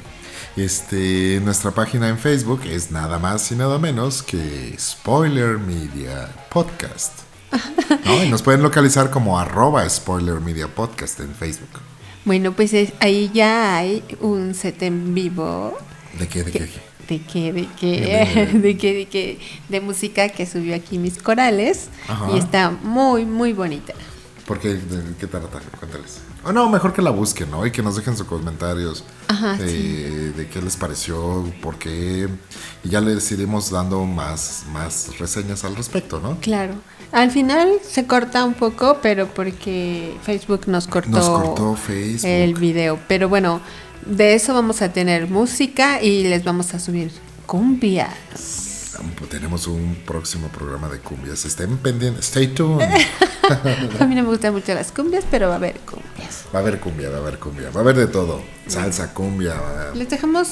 Este, 0.55 1.39
nuestra 1.43 1.71
página 1.71 2.09
en 2.09 2.17
Facebook 2.17 2.61
es 2.65 2.91
nada 2.91 3.19
más 3.19 3.51
y 3.51 3.55
nada 3.55 3.77
menos 3.77 4.21
que 4.23 4.75
Spoiler 4.77 5.57
Media 5.57 6.29
Podcast. 6.49 7.28
¿No? 8.05 8.23
Y 8.23 8.29
nos 8.29 8.41
pueden 8.43 8.61
localizar 8.61 9.09
como 9.09 9.39
arroba 9.39 9.87
Spoiler 9.89 10.39
Media 10.39 10.67
Podcast 10.67 11.19
en 11.19 11.33
Facebook. 11.33 11.69
Bueno, 12.25 12.53
pues 12.53 12.73
es- 12.73 12.93
ahí 12.99 13.31
ya 13.33 13.77
hay 13.77 14.03
un 14.21 14.53
set 14.53 14.81
en 14.83 15.13
vivo. 15.15 15.75
¿De 16.17 16.27
qué? 16.27 16.43
¿De 16.43 16.51
qué? 16.51 16.69
¿De 17.07 17.21
qué? 17.23 17.53
¿De 17.53 17.67
qué? 17.79 18.49
¿De 18.53 18.77
qué? 18.77 18.93
¿De 18.93 19.05
qué? 19.07 19.39
De 19.69 19.81
música 19.81 20.29
que 20.29 20.45
subió 20.45 20.75
aquí 20.75 20.97
mis 20.97 21.17
corales. 21.21 21.87
Ajá. 22.07 22.29
Y 22.33 22.37
está 22.39 22.69
muy, 22.71 23.25
muy 23.25 23.53
bonita. 23.53 23.93
¿Por 24.45 24.59
qué? 24.59 24.75
¿De 24.75 25.15
qué 25.19 25.27
trata? 25.27 25.59
Cuéntales. 25.79 26.19
O 26.43 26.51
no, 26.53 26.69
mejor 26.69 26.93
que 26.93 27.01
la 27.01 27.09
busquen, 27.11 27.51
¿no? 27.51 27.65
Y 27.65 27.71
que 27.71 27.83
nos 27.83 27.97
dejen 27.97 28.15
sus 28.15 28.25
comentarios 28.25 29.03
Ajá, 29.27 29.55
de, 29.55 30.31
de 30.31 30.47
qué 30.47 30.61
les 30.61 30.77
pareció, 30.77 31.51
por 31.61 31.77
qué. 31.77 32.29
Y 32.83 32.89
ya 32.89 33.01
les 33.01 33.29
iremos 33.31 33.69
dando 33.69 34.05
más, 34.05 34.63
más 34.71 35.17
reseñas 35.19 35.63
al 35.65 35.75
respecto, 35.75 36.19
¿no? 36.21 36.37
Claro. 36.39 36.75
Al 37.11 37.31
final 37.31 37.69
se 37.87 38.05
corta 38.05 38.45
un 38.45 38.53
poco, 38.53 38.99
pero 39.01 39.27
porque 39.27 40.15
Facebook 40.23 40.67
nos 40.67 40.87
cortó, 40.87 41.09
Nos 41.09 41.27
cortó 41.29 41.75
Facebook. 41.75 42.29
el 42.29 42.53
video. 42.53 42.99
Pero 43.07 43.29
bueno, 43.29 43.61
de 44.05 44.35
eso 44.35 44.53
vamos 44.53 44.81
a 44.81 44.93
tener 44.93 45.27
música 45.27 46.01
y 46.01 46.23
les 46.23 46.43
vamos 46.43 46.73
a 46.73 46.79
subir 46.79 47.11
cumbias. 47.45 48.13
Tenemos 49.29 49.65
un 49.67 49.95
próximo 50.05 50.49
programa 50.49 50.89
de 50.89 50.99
cumbias. 50.99 51.45
Estén 51.45 51.77
pendientes. 51.77 52.25
Stay 52.25 52.47
tuned. 52.47 52.85
A 53.99 54.05
mí 54.05 54.13
no 54.15 54.23
me 54.23 54.29
gustan 54.29 54.53
mucho 54.53 54.73
las 54.75 54.91
cumbias, 54.91 55.23
pero 55.31 55.47
va 55.47 55.53
a 55.53 55.57
haber 55.57 55.79
cumbias. 55.79 56.43
Va 56.53 56.59
a 56.59 56.61
haber 56.61 56.79
cumbia, 56.79 57.09
va 57.09 57.17
a 57.17 57.19
haber 57.21 57.39
cumbia. 57.39 57.69
Va 57.71 57.79
a 57.79 57.83
haber 57.83 57.95
de 57.95 58.07
todo. 58.07 58.41
Salsa, 58.67 59.13
cumbia. 59.13 59.55
Les 59.95 60.09
dejamos 60.09 60.49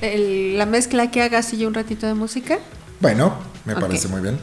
el- 0.00 0.58
la 0.58 0.66
mezcla 0.66 1.10
que 1.10 1.22
haga 1.22 1.38
así 1.38 1.64
un 1.66 1.74
ratito 1.74 2.06
de 2.06 2.14
música 2.14 2.58
Bueno, 3.00 3.34
me 3.64 3.74
parece 3.76 4.08
muy 4.08 4.20
bien. 4.22 4.38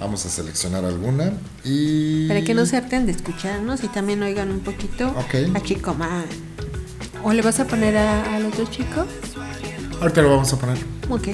Vamos 0.00 0.26
a 0.26 0.28
seleccionar 0.28 0.84
alguna 0.84 1.32
y... 1.64 2.26
para 2.28 2.42
que 2.42 2.52
no 2.54 2.66
se 2.66 2.76
harten 2.76 3.06
de 3.06 3.12
escucharnos 3.12 3.82
y 3.84 3.88
también 3.88 4.22
oigan 4.22 4.50
un 4.50 4.60
poquito 4.60 5.08
Ok. 5.10 5.54
a 5.56 5.60
Chico 5.60 5.94
Man. 5.94 6.24
¿O 7.22 7.32
le 7.32 7.40
vas 7.42 7.60
a 7.60 7.66
poner 7.66 7.96
a- 7.96 8.34
al 8.34 8.44
otro 8.46 8.64
chico? 8.66 9.06
Ahorita 10.00 10.20
lo 10.22 10.30
vamos 10.30 10.52
a 10.52 10.58
poner. 10.58 10.78
Ok. 11.08 11.28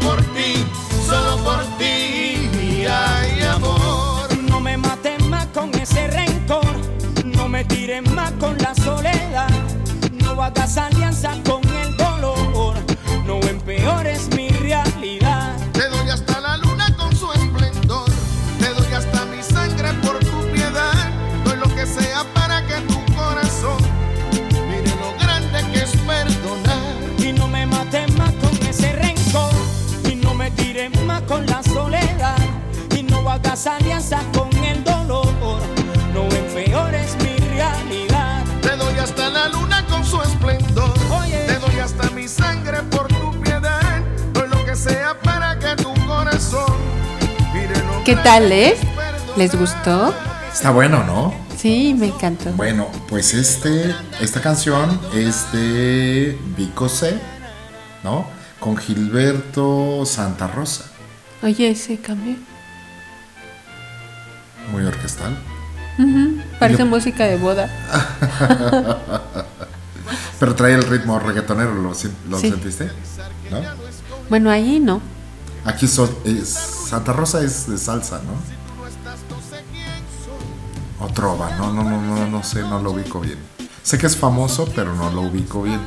Por 0.00 0.20
ti, 0.34 0.64
solo 1.06 1.36
por 1.44 1.62
ti. 1.78 2.84
Ay, 2.86 3.42
amor. 3.42 4.28
No 4.48 4.60
me 4.60 4.76
mates 4.76 5.22
más 5.26 5.46
con 5.46 5.74
ese 5.74 6.08
rencor, 6.08 6.76
no 7.24 7.48
me 7.48 7.64
tires 7.64 8.08
más 8.12 8.32
con 8.32 8.56
la 8.58 8.74
soledad, 8.74 9.48
no 10.12 10.42
hagas 10.42 10.76
alianza 10.78 11.07
¿Qué 48.08 48.16
tal, 48.16 48.50
eh? 48.52 48.74
¿Les 49.36 49.54
gustó? 49.54 50.14
Está 50.50 50.70
bueno, 50.70 51.04
¿no? 51.04 51.34
Sí, 51.58 51.94
me 51.94 52.06
encantó. 52.06 52.50
Bueno, 52.52 52.88
pues 53.06 53.34
este, 53.34 53.94
esta 54.18 54.40
canción 54.40 54.98
es 55.14 55.52
de 55.52 56.38
Vico 56.56 56.88
C, 56.88 57.18
¿no? 58.02 58.26
Con 58.60 58.78
Gilberto 58.78 60.06
Santa 60.06 60.46
Rosa. 60.46 60.84
Oye, 61.42 61.68
ese 61.68 61.98
cambio. 61.98 62.36
Muy 64.72 64.84
orquestal. 64.86 65.36
Parece 66.58 66.84
Yo- 66.84 66.86
música 66.86 67.26
de 67.26 67.36
boda. 67.36 67.68
Pero 70.40 70.54
trae 70.54 70.72
el 70.72 70.84
ritmo 70.84 71.18
reggaetonero, 71.18 71.74
¿lo, 71.74 71.90
lo 71.90 71.94
Sí. 71.94 72.48
sentiste? 72.48 72.90
¿No? 73.50 73.60
Bueno, 74.30 74.48
ahí 74.48 74.80
no. 74.80 75.02
Aquí 75.68 75.84
es- 75.86 76.48
Santa 76.88 77.12
Rosa 77.12 77.40
es 77.42 77.68
de 77.68 77.76
salsa, 77.78 78.20
¿no? 78.24 78.32
O 81.04 81.08
trova, 81.12 81.50
no, 81.56 81.72
no, 81.72 81.84
no, 81.84 82.00
no, 82.00 82.26
no 82.26 82.42
sé, 82.42 82.60
no 82.62 82.80
lo 82.80 82.90
ubico 82.92 83.20
bien. 83.20 83.38
Sé 83.82 83.98
que 83.98 84.06
es 84.06 84.16
famoso, 84.16 84.68
pero 84.74 84.94
no 84.94 85.10
lo 85.10 85.20
ubico 85.22 85.62
bien. 85.62 85.80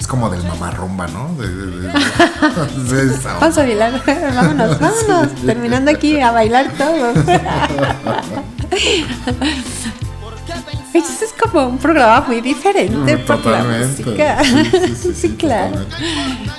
Es 0.00 0.06
como 0.08 0.28
del 0.30 0.42
mamarrumba, 0.44 1.06
¿no? 1.08 1.34
De, 1.38 1.48
de- 1.48 1.80
de- 1.88 3.18
Vamos 3.40 3.58
a 3.58 3.62
bailar. 3.62 4.02
vámonos, 4.34 4.78
vámonos. 4.80 5.34
Terminando 5.46 5.90
aquí 5.90 6.20
a 6.20 6.30
bailar 6.32 6.72
todos. 6.76 7.16
Eso 10.94 11.24
es 11.24 11.32
como 11.40 11.66
un 11.68 11.78
programa 11.78 12.26
muy 12.26 12.40
diferente 12.40 13.16
por 13.18 13.36
la 13.36 13.42
Totalmente. 13.42 14.04
música. 14.04 14.44
Sí, 14.44 14.64
sí, 14.64 14.78
sí, 14.80 14.94
Sí, 14.96 15.14
sí, 15.20 15.28
claro. 15.36 15.76
totalmente. 15.78 16.50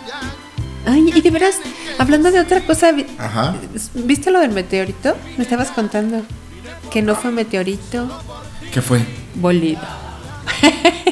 Ay, 0.86 1.12
y 1.16 1.22
de 1.22 1.32
veras, 1.32 1.56
hablando 1.98 2.32
de 2.32 2.40
otra 2.40 2.62
cosa, 2.62 2.92
Ajá. 3.18 3.56
¿viste 3.96 4.30
lo 4.32 4.40
del 4.40 4.52
meteorito? 4.52 5.16
Me 5.38 5.44
estabas 5.44 5.72
contando 5.72 6.22
que 6.92 7.02
no 7.02 7.16
fue 7.16 7.32
meteorito, 7.32 8.08
¿Qué 8.72 8.82
fue? 8.82 9.02
bolido. 9.36 9.82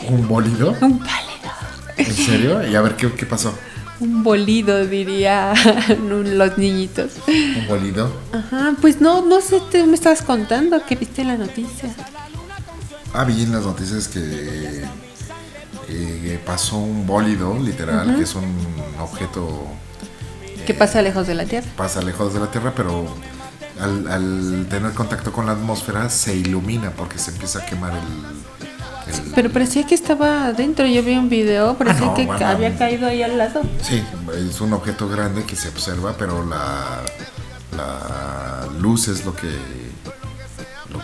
¿Un 0.10 0.28
bolido? 0.28 0.72
Un 0.82 1.00
pálido. 1.00 1.52
¿En 1.98 2.14
serio? 2.14 2.68
Y 2.68 2.76
a 2.76 2.82
ver, 2.82 2.96
¿qué, 2.96 3.12
qué 3.14 3.26
pasó? 3.26 3.54
Un 4.00 4.24
bolido, 4.24 4.86
diría 4.86 5.54
los 6.10 6.58
niñitos. 6.58 7.14
¿Un 7.28 7.68
bolido? 7.68 8.12
Ajá, 8.32 8.74
pues 8.82 9.00
no, 9.02 9.22
no 9.26 9.40
sé, 9.42 9.62
tú 9.72 9.86
me 9.88 9.94
estabas 9.96 10.22
contando 10.22 10.84
que 10.86 10.96
viste 10.96 11.24
la 11.24 11.38
noticia. 11.38 11.94
Ah, 13.14 13.24
vi 13.24 13.44
en 13.44 13.52
las 13.52 13.64
noticias 13.64 14.08
que 14.08 14.84
eh, 15.96 16.40
pasó 16.46 16.78
un 16.78 17.06
bólido, 17.06 17.58
literal, 17.60 18.16
que 18.16 18.24
es 18.24 18.36
un 18.36 18.46
objeto 19.00 19.68
¿Qué 20.66 20.74
pasa 20.74 21.02
lejos 21.02 21.28
de 21.28 21.36
la 21.36 21.46
Tierra? 21.46 21.68
pasa 21.76 22.02
lejos 22.02 22.34
de 22.34 22.40
la 22.40 22.48
Tierra, 22.52 22.74
pero 22.76 23.06
al, 23.80 24.08
al 24.08 24.68
tener 24.70 24.92
contacto 24.94 25.32
con 25.34 25.46
la 25.46 25.52
atmósfera 25.54 26.10
se 26.10 26.36
ilumina 26.36 26.92
porque 26.92 27.18
se 27.20 27.32
empieza 27.32 27.60
a 27.60 27.66
quemar 27.66 27.92
el... 27.94 29.14
el- 29.14 29.32
Pero 29.36 29.50
parecía 29.52 29.86
que 29.86 29.94
estaba 29.96 30.46
adentro. 30.46 30.86
Yo 30.86 31.04
vi 31.04 31.16
un 31.18 31.28
video, 31.28 31.78
parecía 31.78 32.06
Ah, 32.06 32.10
no, 32.10 32.14
que 32.16 32.26
bueno. 32.26 32.48
había 32.48 32.78
caído 32.78 33.08
ahí 33.08 33.22
al 33.24 33.38
lado. 33.38 33.62
Sí, 33.82 34.02
es 34.50 34.62
un 34.62 34.72
objeto 34.74 35.10
grande 35.10 35.44
que 35.44 35.56
se 35.58 35.68
observa, 35.70 36.16
pero 36.18 36.46
la, 36.46 37.02
la 37.76 38.68
luz 38.80 39.08
es 39.10 39.26
lo 39.26 39.36
que 39.36 39.50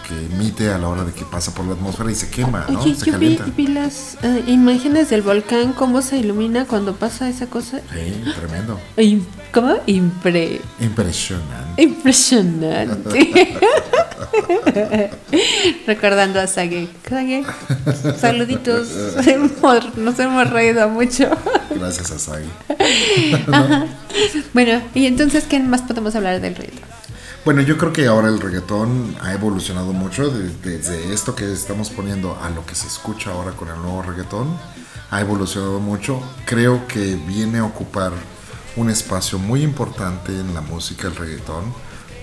que 0.09 0.25
emite 0.35 0.71
a 0.71 0.77
la 0.79 0.87
hora 0.89 1.03
de 1.03 1.11
que 1.13 1.23
pasa 1.23 1.53
por 1.53 1.65
la 1.65 1.73
atmósfera 1.73 2.11
y 2.11 2.15
se 2.15 2.29
quema, 2.31 2.65
¿no? 2.67 2.81
Oye, 2.81 2.95
se 2.95 3.11
yo 3.11 3.19
vi, 3.19 3.39
vi 3.55 3.67
las 3.67 4.17
eh, 4.23 4.43
imágenes 4.47 5.09
del 5.11 5.21
volcán, 5.21 5.73
cómo 5.73 6.01
se 6.01 6.17
ilumina 6.17 6.65
cuando 6.65 6.95
pasa 6.95 7.29
esa 7.29 7.45
cosa. 7.45 7.79
Sí, 7.93 8.23
tremendo. 8.35 8.79
Im- 8.97 9.23
¿Cómo? 9.53 9.75
Impre. 9.85 10.61
Impresionante. 10.79 11.81
Impresionante. 11.81 13.59
Recordando 15.87 16.39
a 16.39 16.47
Sage. 16.47 16.87
Sage, 17.07 17.43
saluditos. 18.19 18.89
Nos 19.97 20.19
hemos 20.19 20.49
reído 20.49 20.89
mucho. 20.89 21.29
Gracias 21.75 22.11
a 22.11 22.19
Sagi. 22.19 22.49
Bueno, 24.53 24.81
y 24.95 25.05
entonces, 25.05 25.45
¿qué 25.45 25.59
más 25.59 25.81
podemos 25.83 26.15
hablar 26.15 26.41
del 26.41 26.55
ritmo? 26.55 26.81
Bueno, 27.45 27.61
yo 27.61 27.77
creo 27.77 27.93
que 27.93 28.05
ahora 28.05 28.27
el 28.27 28.39
reggaetón 28.39 29.15
ha 29.21 29.33
evolucionado 29.33 29.93
mucho 29.93 30.29
de- 30.29 30.49
desde 30.61 31.13
esto 31.13 31.35
que 31.35 31.51
estamos 31.51 31.89
poniendo 31.89 32.37
a 32.41 32.49
lo 32.49 32.65
que 32.65 32.75
se 32.75 32.87
escucha 32.87 33.31
ahora 33.31 33.51
con 33.51 33.69
el 33.69 33.75
nuevo 33.81 34.01
reggaetón. 34.03 34.55
Ha 35.09 35.21
evolucionado 35.21 35.79
mucho. 35.79 36.21
Creo 36.45 36.85
que 36.87 37.15
viene 37.15 37.59
a 37.59 37.65
ocupar 37.65 38.11
un 38.75 38.89
espacio 38.89 39.39
muy 39.39 39.63
importante 39.63 40.31
en 40.31 40.53
la 40.53 40.61
música 40.61 41.07
el 41.07 41.15
reggaetón 41.15 41.73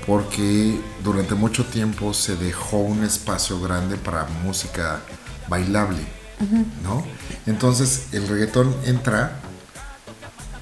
porque 0.06 0.80
durante 1.02 1.34
mucho 1.34 1.64
tiempo 1.64 2.14
se 2.14 2.36
dejó 2.36 2.78
un 2.78 3.02
espacio 3.02 3.60
grande 3.60 3.96
para 3.96 4.24
música 4.44 5.00
bailable, 5.48 6.06
¿no? 6.84 7.04
Entonces 7.46 8.08
el 8.12 8.28
reggaetón 8.28 8.72
entra 8.84 9.40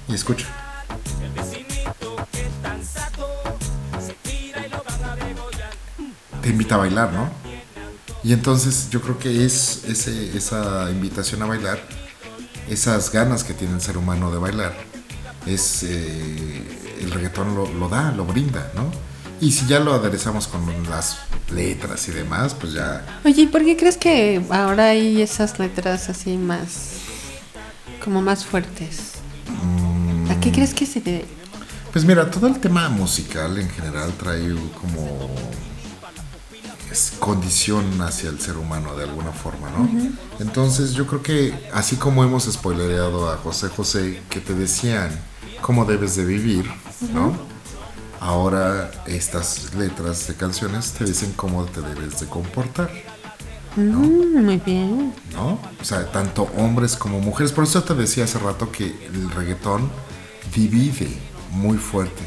y 0.07 0.15
escucha. 0.15 0.47
Te 6.45 6.51
invita 6.51 6.75
a 6.75 6.77
bailar, 6.77 7.11
¿no? 7.11 7.27
Y 8.23 8.31
entonces 8.31 8.91
yo 8.91 9.01
creo 9.01 9.17
que 9.17 9.45
es 9.45 9.83
ese, 9.87 10.37
esa 10.37 10.91
invitación 10.91 11.41
a 11.41 11.47
bailar, 11.47 11.79
esas 12.69 13.11
ganas 13.11 13.43
que 13.43 13.55
tiene 13.55 13.73
el 13.73 13.81
ser 13.81 13.97
humano 13.97 14.31
de 14.31 14.37
bailar, 14.37 14.75
es 15.47 15.81
eh, 15.81 16.63
el 17.01 17.09
reggaetón 17.09 17.55
lo, 17.55 17.65
lo 17.73 17.89
da, 17.89 18.11
lo 18.11 18.25
brinda, 18.25 18.71
¿no? 18.75 18.91
Y 19.41 19.53
si 19.53 19.65
ya 19.65 19.79
lo 19.79 19.95
aderezamos 19.95 20.47
con 20.47 20.61
las 20.87 21.17
letras 21.51 22.07
y 22.09 22.11
demás, 22.11 22.53
pues 22.53 22.73
ya 22.73 23.03
Oye, 23.25 23.41
¿y 23.41 23.47
por 23.47 23.65
qué 23.65 23.75
crees 23.75 23.97
que 23.97 24.45
ahora 24.51 24.89
hay 24.89 25.23
esas 25.23 25.57
letras 25.57 26.09
así 26.09 26.37
más, 26.37 26.97
como 28.03 28.21
más 28.21 28.45
fuertes? 28.45 29.13
¿A 30.29 30.39
qué 30.39 30.51
crees 30.51 30.75
que 30.75 30.85
se 30.85 31.01
debe? 31.01 31.25
Pues 31.91 32.05
mira, 32.05 32.29
todo 32.29 32.45
el 32.45 32.59
tema 32.59 32.87
musical 32.89 33.57
en 33.57 33.67
general 33.67 34.13
trae 34.19 34.53
como 34.79 35.27
condición 37.19 38.01
hacia 38.01 38.29
el 38.29 38.39
ser 38.39 38.57
humano 38.57 38.95
de 38.95 39.03
alguna 39.03 39.31
forma, 39.31 39.69
¿no? 39.69 39.89
Entonces 40.39 40.93
yo 40.93 41.07
creo 41.07 41.21
que 41.21 41.69
así 41.73 41.95
como 41.95 42.23
hemos 42.23 42.45
spoilereado 42.45 43.29
a 43.31 43.37
José 43.37 43.69
José 43.69 44.21
que 44.29 44.39
te 44.39 44.53
decían 44.53 45.09
cómo 45.61 45.85
debes 45.85 46.15
de 46.15 46.25
vivir, 46.25 46.69
¿no? 47.13 47.55
ahora 48.21 48.89
estas 49.05 49.75
letras 49.75 50.27
de 50.27 50.33
canciones 50.33 50.93
te 50.93 51.05
dicen 51.05 51.33
cómo 51.35 51.65
te 51.65 51.81
debes 51.81 52.19
de 52.19 52.25
comportar, 52.25 52.89
Mm, 53.75 54.45
muy 54.45 54.57
bien. 54.57 55.13
¿no? 55.33 55.59
O 55.81 55.83
sea, 55.83 56.09
tanto 56.11 56.43
hombres 56.57 56.95
como 56.95 57.19
mujeres. 57.19 57.51
Por 57.51 57.65
eso 57.65 57.83
te 57.83 57.93
decía 57.93 58.23
hace 58.23 58.39
rato 58.39 58.71
que 58.71 58.85
el 58.85 59.29
reggaetón 59.31 59.89
divide 60.53 61.09
muy 61.51 61.77
fuerte. 61.77 62.23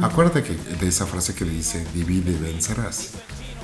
Acuérdate 0.00 0.42
que 0.42 0.54
de 0.54 0.88
esa 0.88 1.04
frase 1.04 1.34
que 1.34 1.44
dice 1.44 1.86
divide 1.92 2.32
y 2.32 2.36
vencerás. 2.36 3.10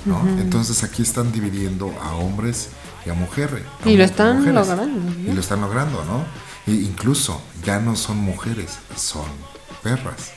¿No? 0.05 0.21
Entonces 0.39 0.83
aquí 0.85 1.03
están 1.03 1.33
dividiendo 1.33 1.93
a 2.03 2.15
hombres 2.15 2.69
y 3.07 3.11
a 3.11 3.15
mujeres. 3.15 3.63
a 3.85 3.89
Y 3.89 3.97
lo 3.97 4.05
están 4.05 4.39
mujeres. 4.39 4.55
logrando, 4.55 5.01
¿no? 5.11 5.31
Y 5.31 5.33
lo 5.35 5.41
están 5.41 5.61
logrando, 5.61 6.05
¿no? 6.05 6.25
E 6.67 6.77
incluso 6.77 7.41
ya 7.65 7.79
no 7.81 7.97
son 7.97 8.17
mujeres, 8.19 8.79
son 8.97 9.27
perras. 9.83 10.33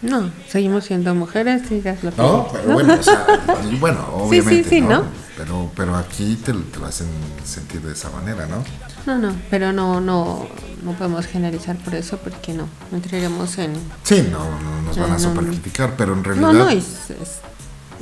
No, 0.00 0.32
seguimos 0.48 0.84
siendo 0.84 1.14
mujeres, 1.14 1.70
digas 1.70 2.02
lo 2.02 2.10
que 2.10 2.20
No, 2.20 2.48
pero 2.50 2.66
¿no? 2.68 2.74
bueno, 2.74 2.94
o 2.94 3.02
sea, 3.02 3.24
bueno, 3.80 4.00
Sí, 4.00 4.10
sí, 4.10 4.40
obviamente, 4.40 4.68
sí, 4.68 4.80
¿no? 4.80 4.88
¿no? 4.88 5.04
Pero, 5.36 5.70
pero 5.76 5.96
aquí 5.96 6.34
te, 6.44 6.52
te 6.52 6.78
lo 6.80 6.86
hacen 6.86 7.06
sentir 7.44 7.80
de 7.82 7.92
esa 7.92 8.10
manera, 8.10 8.46
¿no? 8.46 8.64
No, 9.06 9.18
no, 9.18 9.32
pero 9.48 9.72
no, 9.72 10.00
no, 10.00 10.46
no 10.82 10.92
podemos 10.94 11.26
generalizar 11.26 11.76
por 11.76 11.94
eso 11.94 12.16
porque 12.18 12.52
no, 12.52 12.66
entraremos 12.92 13.56
en... 13.58 13.74
Sí, 14.02 14.26
no, 14.30 14.38
no 14.60 14.82
nos 14.82 14.96
van 14.98 15.08
No, 15.10 15.14
a 15.14 15.18
no, 15.18 15.22
super 15.28 15.44
no. 15.44 15.50
criticar, 15.52 15.94
pero 15.96 16.14
en 16.14 16.24
realidad... 16.24 16.48
No, 16.52 16.52
no, 16.52 16.68
es- 16.68 17.10
es- 17.10 17.40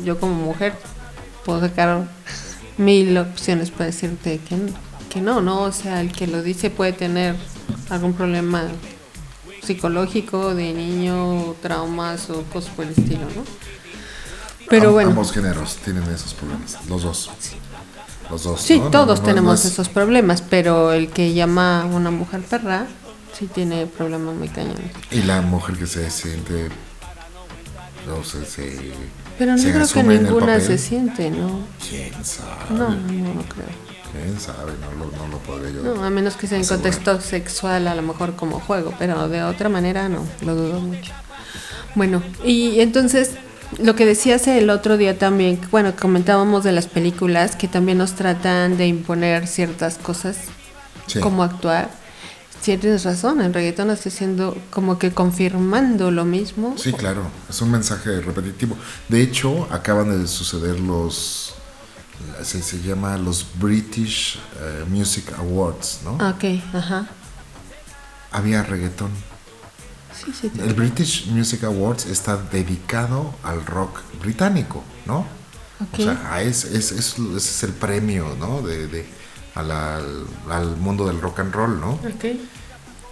yo 0.04 0.18
como 0.18 0.34
mujer 0.34 0.74
puedo 1.44 1.60
sacar 1.60 2.08
mil 2.78 3.16
opciones 3.18 3.70
para 3.70 3.86
decirte 3.86 4.38
que, 4.48 4.54
n- 4.54 4.72
que 5.10 5.20
no, 5.20 5.40
¿no? 5.40 5.62
O 5.62 5.72
sea, 5.72 6.00
el 6.00 6.12
que 6.12 6.26
lo 6.26 6.42
dice 6.42 6.70
puede 6.70 6.92
tener 6.92 7.36
algún 7.90 8.12
problema 8.14 8.64
psicológico 9.62 10.54
de 10.54 10.72
niño, 10.72 11.54
traumas 11.62 12.30
o 12.30 12.42
cosas 12.44 12.72
por 12.74 12.84
el 12.86 12.92
estilo, 12.92 13.20
¿no? 13.36 13.44
Pero 14.68 14.88
Am- 14.88 14.92
bueno. 14.94 15.10
Ambos 15.10 15.32
géneros 15.32 15.76
tienen 15.84 16.04
esos 16.04 16.34
problemas, 16.34 16.78
los 16.88 17.02
dos. 17.02 17.30
Los 18.30 18.44
dos. 18.44 18.60
Sí, 18.60 18.78
¿no? 18.78 18.84
No, 18.84 18.90
todos 18.90 19.18
no, 19.20 19.26
no, 19.26 19.28
tenemos 19.28 19.48
no 19.64 19.68
es- 19.68 19.72
esos 19.72 19.88
problemas, 19.88 20.42
pero 20.42 20.92
el 20.92 21.08
que 21.10 21.34
llama 21.34 21.82
a 21.82 21.86
una 21.86 22.10
mujer 22.10 22.40
perra 22.42 22.86
sí 23.36 23.46
tiene 23.46 23.86
problemas 23.86 24.34
muy 24.36 24.48
cañones. 24.48 24.92
Y 25.10 25.22
la 25.22 25.40
mujer 25.42 25.76
que 25.76 25.86
se 25.86 26.10
siente... 26.10 26.68
O 28.18 28.24
sea, 28.24 28.44
se... 28.44 28.92
Pero 29.40 29.52
no 29.52 29.58
se 29.58 29.72
creo 29.72 29.88
que 29.88 30.02
ninguna 30.02 30.60
se 30.60 30.76
siente, 30.76 31.30
¿no? 31.30 31.60
¿Quién 31.88 32.12
sabe? 32.24 32.50
No, 32.70 32.90
no, 32.90 33.34
no 33.34 33.42
creo. 33.48 33.66
¿Quién 34.12 34.38
sabe? 34.38 34.72
No 34.80 34.92
lo, 35.04 35.10
no 35.16 35.28
lo 35.28 35.38
podría 35.38 35.70
yo... 35.72 35.82
No, 35.82 36.04
a 36.04 36.10
menos 36.10 36.36
que 36.36 36.46
sea 36.46 36.58
en 36.58 36.62
asegurar. 36.64 36.82
contexto 36.92 37.20
sexual, 37.22 37.88
a 37.88 37.94
lo 37.94 38.02
mejor 38.02 38.36
como 38.36 38.60
juego, 38.60 38.92
pero 38.98 39.28
de 39.30 39.42
otra 39.42 39.70
manera 39.70 40.08
no, 40.10 40.26
lo 40.42 40.54
dudo 40.54 40.80
mucho. 40.80 41.12
Bueno, 41.94 42.22
y 42.44 42.80
entonces 42.80 43.30
lo 43.82 43.94
que 43.94 44.04
decías 44.04 44.46
el 44.46 44.68
otro 44.68 44.98
día 44.98 45.18
también, 45.18 45.58
bueno, 45.70 45.94
comentábamos 45.98 46.62
de 46.62 46.72
las 46.72 46.86
películas 46.86 47.56
que 47.56 47.66
también 47.66 47.96
nos 47.98 48.12
tratan 48.14 48.76
de 48.76 48.86
imponer 48.88 49.46
ciertas 49.46 49.96
cosas, 49.96 50.36
Sí. 51.06 51.18
cómo 51.20 51.42
actuar. 51.42 51.88
Sí, 52.62 52.76
tienes 52.76 53.04
razón, 53.04 53.40
el 53.40 53.54
reggaetón 53.54 53.90
está 53.90 54.10
haciendo 54.10 54.56
como 54.70 54.98
que 54.98 55.12
confirmando 55.12 56.10
lo 56.10 56.24
mismo. 56.26 56.74
Sí, 56.76 56.92
claro, 56.92 57.22
es 57.48 57.60
un 57.62 57.70
mensaje 57.70 58.20
repetitivo. 58.20 58.76
De 59.08 59.22
hecho, 59.22 59.66
acaban 59.72 60.10
de 60.20 60.28
suceder 60.28 60.78
los, 60.78 61.54
se, 62.42 62.62
se 62.62 62.82
llama 62.82 63.16
los 63.16 63.46
British 63.58 64.38
eh, 64.60 64.84
Music 64.88 65.32
Awards, 65.38 66.00
¿no? 66.04 66.18
Ah, 66.20 66.34
Ok, 66.36 66.44
ajá. 66.74 67.08
Había 68.30 68.62
reggaetón. 68.62 69.10
Sí, 70.14 70.32
sí. 70.38 70.52
El 70.60 70.74
British 70.74 71.26
Music 71.28 71.64
Awards 71.64 72.04
está 72.06 72.36
dedicado 72.36 73.34
al 73.42 73.64
rock 73.64 74.00
británico, 74.20 74.84
¿no? 75.06 75.20
Ok. 75.80 75.98
O 76.00 76.02
sea, 76.02 76.42
es, 76.42 76.64
es- 76.64 76.92
es- 76.92 77.18
ese 77.18 77.36
es 77.36 77.62
el 77.62 77.72
premio, 77.72 78.36
¿no? 78.38 78.60
De, 78.60 78.86
de- 78.86 79.19
a 79.54 79.62
la- 79.62 79.96
al, 79.96 80.26
al 80.50 80.76
mundo 80.76 81.06
del 81.06 81.20
rock 81.20 81.40
and 81.40 81.52
roll, 81.54 81.80
¿no? 81.80 81.92
Ok. 81.92 82.24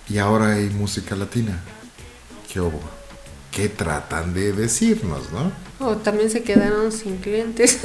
Y 0.09 0.19
ahora 0.19 0.53
hay 0.55 0.71
música 0.71 1.15
latina. 1.17 1.61
¿Qué 2.53 2.61
hubo? 2.61 2.81
¿Qué 3.51 3.69
tratan 3.69 4.33
de 4.35 4.53
decirnos, 4.53 5.31
no? 5.33 5.53
O 5.87 5.97
también 5.97 6.31
se 6.31 6.43
quedaron 6.43 6.91
sin 6.93 7.19
clientes. 7.19 7.79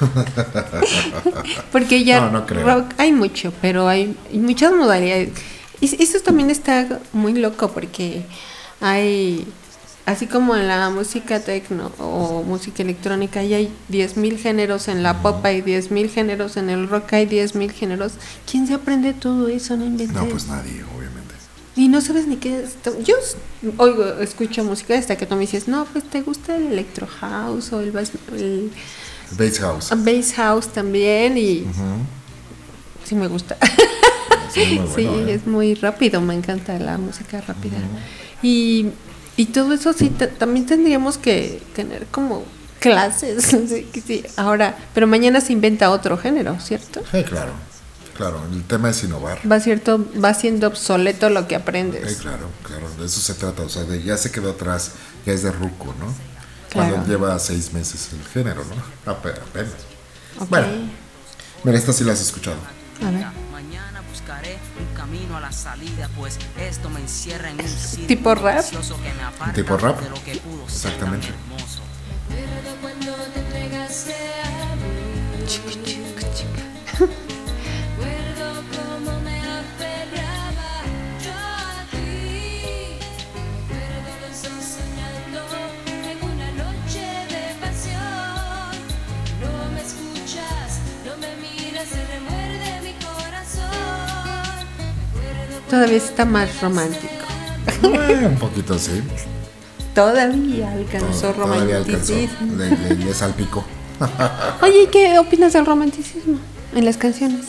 Porque 1.72 2.04
ya 2.04 2.20
No, 2.20 2.30
no 2.30 2.46
creo. 2.46 2.64
rock 2.66 2.92
hay 2.98 3.12
mucho, 3.12 3.52
pero 3.60 3.88
hay, 3.88 4.16
hay 4.30 4.38
muchas 4.38 4.72
modalidades. 4.72 5.30
Y 5.80 6.02
eso 6.02 6.20
también 6.20 6.50
está 6.50 7.00
muy 7.12 7.34
loco 7.34 7.70
porque 7.72 8.24
hay, 8.80 9.46
así 10.06 10.26
como 10.26 10.54
en 10.56 10.68
la 10.68 10.90
música 10.90 11.40
techno 11.40 11.90
o 11.98 12.42
música 12.42 12.82
electrónica, 12.82 13.42
ya 13.42 13.56
hay 13.56 13.72
10.000 13.90 14.38
géneros, 14.38 14.88
en 14.88 15.02
la 15.02 15.22
pop 15.22 15.44
hay 15.44 15.62
10.000 15.62 16.10
géneros, 16.10 16.56
en 16.56 16.70
el 16.70 16.88
rock 16.88 17.12
hay 17.14 17.26
10.000 17.26 17.70
géneros. 17.72 18.12
¿Quién 18.50 18.66
se 18.66 18.74
aprende 18.74 19.14
todo 19.14 19.48
eso? 19.48 19.76
No 19.76 19.84
inventes. 19.86 20.16
No, 20.16 20.26
pues 20.26 20.46
nadie, 20.46 20.82
obviamente. 20.96 21.34
Y 21.76 21.88
no 21.88 22.00
sabes 22.00 22.26
ni 22.28 22.36
qué 22.36 22.60
es. 22.62 22.76
Yo 23.04 23.16
oigo, 23.78 24.04
escucho 24.20 24.62
música 24.62 24.96
hasta 24.96 25.16
que 25.16 25.26
tú 25.26 25.34
me 25.34 25.40
dices, 25.40 25.66
no, 25.68 25.84
pues 25.86 26.04
te 26.04 26.22
gusta 26.22 26.56
el 26.56 26.68
electro 26.68 27.06
house 27.20 27.72
o 27.72 27.80
el, 27.80 27.90
bass, 27.90 28.12
el 28.32 28.70
Bass 29.36 29.58
House. 29.58 29.90
bass 30.04 30.32
house 30.34 30.68
también 30.68 31.36
y 31.36 31.62
Ujú. 31.62 31.82
sí 33.04 33.14
me 33.16 33.26
gusta. 33.26 33.56
Sí, 34.52 34.60
muy 34.66 34.76
bueno, 34.86 34.94
sí, 34.94 35.30
¿eh? 35.30 35.34
es 35.34 35.46
muy 35.48 35.74
rápido, 35.74 36.20
me 36.20 36.34
encanta 36.34 36.78
la 36.78 36.96
música 36.96 37.40
rápida. 37.40 37.78
y, 38.40 38.90
y 39.36 39.46
todo 39.46 39.72
eso 39.74 39.92
sí, 39.92 40.10
ta- 40.10 40.28
también 40.28 40.66
tendríamos 40.66 41.18
que 41.18 41.62
tener 41.74 42.06
como 42.06 42.44
clases. 42.80 43.44
sí, 43.68 43.88
sí. 44.06 44.24
Ahora, 44.36 44.76
pero 44.94 45.06
mañana 45.06 45.40
se 45.40 45.52
inventa 45.52 45.90
otro 45.90 46.16
género, 46.18 46.58
¿cierto? 46.60 47.02
Sí, 47.10 47.22
claro. 47.24 47.52
Claro, 48.16 48.40
el 48.52 48.62
tema 48.62 48.90
es 48.90 49.02
innovar. 49.02 49.40
Va, 49.50 49.58
cierto, 49.58 50.06
va 50.24 50.34
siendo 50.34 50.68
obsoleto 50.68 51.30
lo 51.30 51.48
que 51.48 51.56
Sí, 51.56 51.60
aprendes. 51.60 52.16
claro, 52.18 52.48
claro, 52.62 52.88
de 52.96 53.06
eso 53.06 53.20
se 53.20 53.34
trata. 53.34 53.62
O 53.62 53.68
sea, 53.68 53.82
de, 53.82 54.04
ya 54.04 54.16
se 54.16 54.30
quedó 54.30 54.50
atrás, 54.50 54.92
ya 55.26 55.32
es 55.32 55.42
de 55.42 55.50
ruco, 55.50 55.86
¿no? 55.98 56.14
Claro. 56.70 56.90
Cuando 56.94 57.08
lleva 57.08 57.36
seis 57.40 57.72
meses 57.72 58.10
el 58.12 58.24
género, 58.28 58.62
¿no? 58.64 59.12
Ape- 59.12 59.30
Apenas. 59.36 59.72
Ok. 60.38 60.48
Bueno, 60.48 60.66
mira, 61.64 61.76
esta 61.76 61.92
sí 61.92 62.04
la 62.04 62.12
has 62.12 62.20
escuchado. 62.20 62.56
A 63.04 63.10
ver. 63.10 63.26
Mañana 63.50 64.00
buscaré 64.08 64.58
un 64.78 64.93
camino 65.04 65.36
a 65.36 65.40
la 65.40 65.52
salida, 65.52 66.08
pues 66.16 66.38
esto 66.58 66.88
me 66.88 66.98
encierra 66.98 67.50
en 67.50 67.60
un 67.60 67.68
círculo 67.68 68.06
¿Tipo 68.06 68.34
rap? 68.34 68.64
que 68.64 69.46
me 69.46 69.52
¿Tipo 69.52 69.76
rap? 69.76 70.00
de 70.00 70.08
lo 70.08 70.24
que 70.24 70.36
pudo 70.36 70.66
ser 70.66 70.92
Exactamente. 70.92 71.26
tan 71.26 71.36
hermoso. 71.36 71.82
Todavía 95.70 95.96
está 95.96 96.24
más 96.24 96.60
romántico. 96.60 97.08
Eh, 97.82 98.26
un 98.26 98.36
poquito 98.38 98.74
así. 98.74 99.02
Todavía 99.94 100.72
alcanzó 100.72 101.32
Todavía 101.32 101.78
alcanzó. 101.78 102.12
romanticismo. 102.12 102.56
Le, 102.56 102.70
le- 102.70 102.96
le 103.04 103.14
salpicó. 103.14 103.64
Oye, 104.62 104.82
¿y 104.84 104.86
qué 104.88 105.18
opinas 105.18 105.52
del 105.52 105.66
romanticismo 105.66 106.38
en 106.74 106.84
las 106.84 106.96
canciones? 106.96 107.46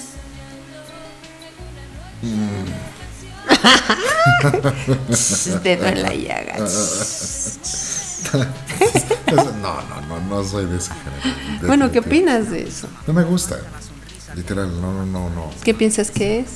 Dedo 5.63 5.85
en 5.87 6.01
la 6.03 6.13
llaga. 6.13 6.55
No, 9.61 9.81
no, 9.81 10.01
no, 10.07 10.19
no 10.29 10.43
soy 10.43 10.65
de 10.65 10.77
ese 10.77 10.91
género. 10.93 11.67
Bueno, 11.67 11.91
¿qué 11.91 11.99
opinas 11.99 12.49
de 12.49 12.63
eso? 12.67 12.87
No 13.07 13.13
me 13.13 13.23
gusta. 13.23 13.57
Literal, 14.35 14.69
no, 14.81 14.91
no, 14.93 15.05
no, 15.05 15.29
no. 15.29 15.49
¿Qué 15.63 15.73
piensas 15.73 16.11
que 16.11 16.39
es? 16.39 16.47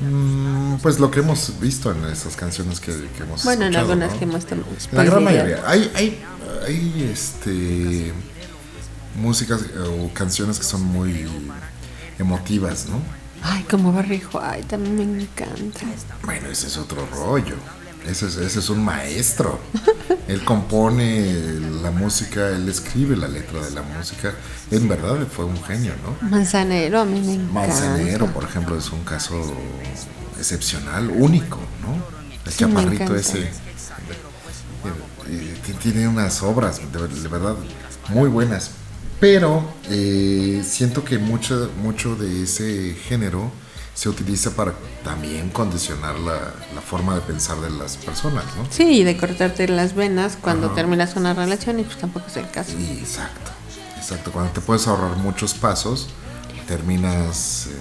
Mm, 0.00 0.76
pues 0.82 0.98
lo 0.98 1.10
que 1.10 1.20
hemos 1.20 1.58
visto 1.58 1.90
en 1.90 2.04
esas 2.04 2.36
canciones 2.36 2.80
que, 2.80 2.92
que 3.16 3.22
hemos 3.22 3.44
Bueno, 3.44 3.64
en 3.66 3.76
algunas 3.76 4.12
¿no? 4.12 4.18
que 4.18 4.24
hemos 4.24 4.44
tomado. 4.44 4.68
La 4.92 5.04
gran 5.04 5.24
mayoría. 5.24 5.62
Hay, 5.66 5.90
hay, 5.94 6.22
hay 6.66 7.10
este 7.10 8.12
músicas 9.16 9.62
eh, 9.62 9.78
o 9.78 10.12
canciones 10.12 10.58
que 10.58 10.64
son 10.64 10.82
muy 10.82 11.26
emotivas, 12.18 12.86
¿no? 12.86 13.00
Ay, 13.42 13.64
como 13.70 13.92
Barrijo. 13.92 14.40
Ay, 14.40 14.62
también 14.64 14.96
me 14.96 15.22
encanta. 15.22 15.86
Bueno, 16.24 16.48
ese 16.48 16.66
es 16.66 16.76
otro 16.76 17.06
rollo. 17.06 17.56
Ese 18.08 18.26
es, 18.26 18.36
ese 18.36 18.58
es 18.60 18.68
un 18.68 18.84
maestro. 18.84 19.58
Él 20.28 20.44
compone 20.44 21.34
la 21.82 21.90
música, 21.90 22.48
él 22.50 22.68
escribe 22.68 23.16
la 23.16 23.28
letra 23.28 23.64
de 23.64 23.70
la 23.72 23.82
música. 23.82 24.32
En 24.70 24.88
verdad 24.88 25.26
fue 25.34 25.44
un 25.44 25.62
genio, 25.64 25.92
¿no? 26.04 26.28
Manzanero, 26.28 27.00
a 27.00 27.04
mí 27.04 27.20
me 27.20 27.34
encanta. 27.34 27.52
Manzanero, 27.52 28.26
por 28.32 28.44
ejemplo, 28.44 28.76
es 28.78 28.90
un 28.90 29.02
caso 29.04 29.40
excepcional, 30.38 31.10
único, 31.10 31.58
¿no? 31.82 31.94
El 32.44 32.52
Sí, 32.52 32.58
chaparrito 32.58 33.14
ese. 33.16 33.40
Eh, 35.28 35.54
t- 35.64 35.72
tiene 35.74 36.06
unas 36.06 36.42
obras, 36.42 36.80
de 36.92 37.28
verdad, 37.28 37.56
muy 38.08 38.28
buenas. 38.28 38.70
Pero 39.18 39.64
eh, 39.90 40.62
siento 40.64 41.02
que 41.04 41.18
mucho, 41.18 41.70
mucho 41.82 42.14
de 42.16 42.42
ese 42.44 42.94
género 43.08 43.50
se 43.96 44.08
utiliza 44.10 44.50
para 44.52 44.74
también 45.02 45.48
condicionar 45.50 46.16
la, 46.20 46.52
la 46.74 46.80
forma 46.82 47.14
de 47.14 47.22
pensar 47.22 47.56
de 47.62 47.70
las 47.70 47.96
personas, 47.96 48.44
¿no? 48.56 48.66
Sí, 48.70 49.00
y 49.00 49.04
de 49.04 49.16
cortarte 49.16 49.66
las 49.68 49.94
venas 49.94 50.36
cuando 50.40 50.66
Ajá. 50.66 50.76
terminas 50.76 51.16
una 51.16 51.32
relación 51.34 51.80
y 51.80 51.82
pues 51.82 51.96
tampoco 51.96 52.26
es 52.28 52.36
el 52.36 52.48
caso. 52.50 52.72
Y 52.78 52.98
exacto, 52.98 53.50
exacto. 53.96 54.30
Cuando 54.32 54.52
te 54.52 54.60
puedes 54.60 54.86
ahorrar 54.86 55.16
muchos 55.16 55.54
pasos, 55.54 56.08
terminas 56.68 57.68
en- 57.68 57.76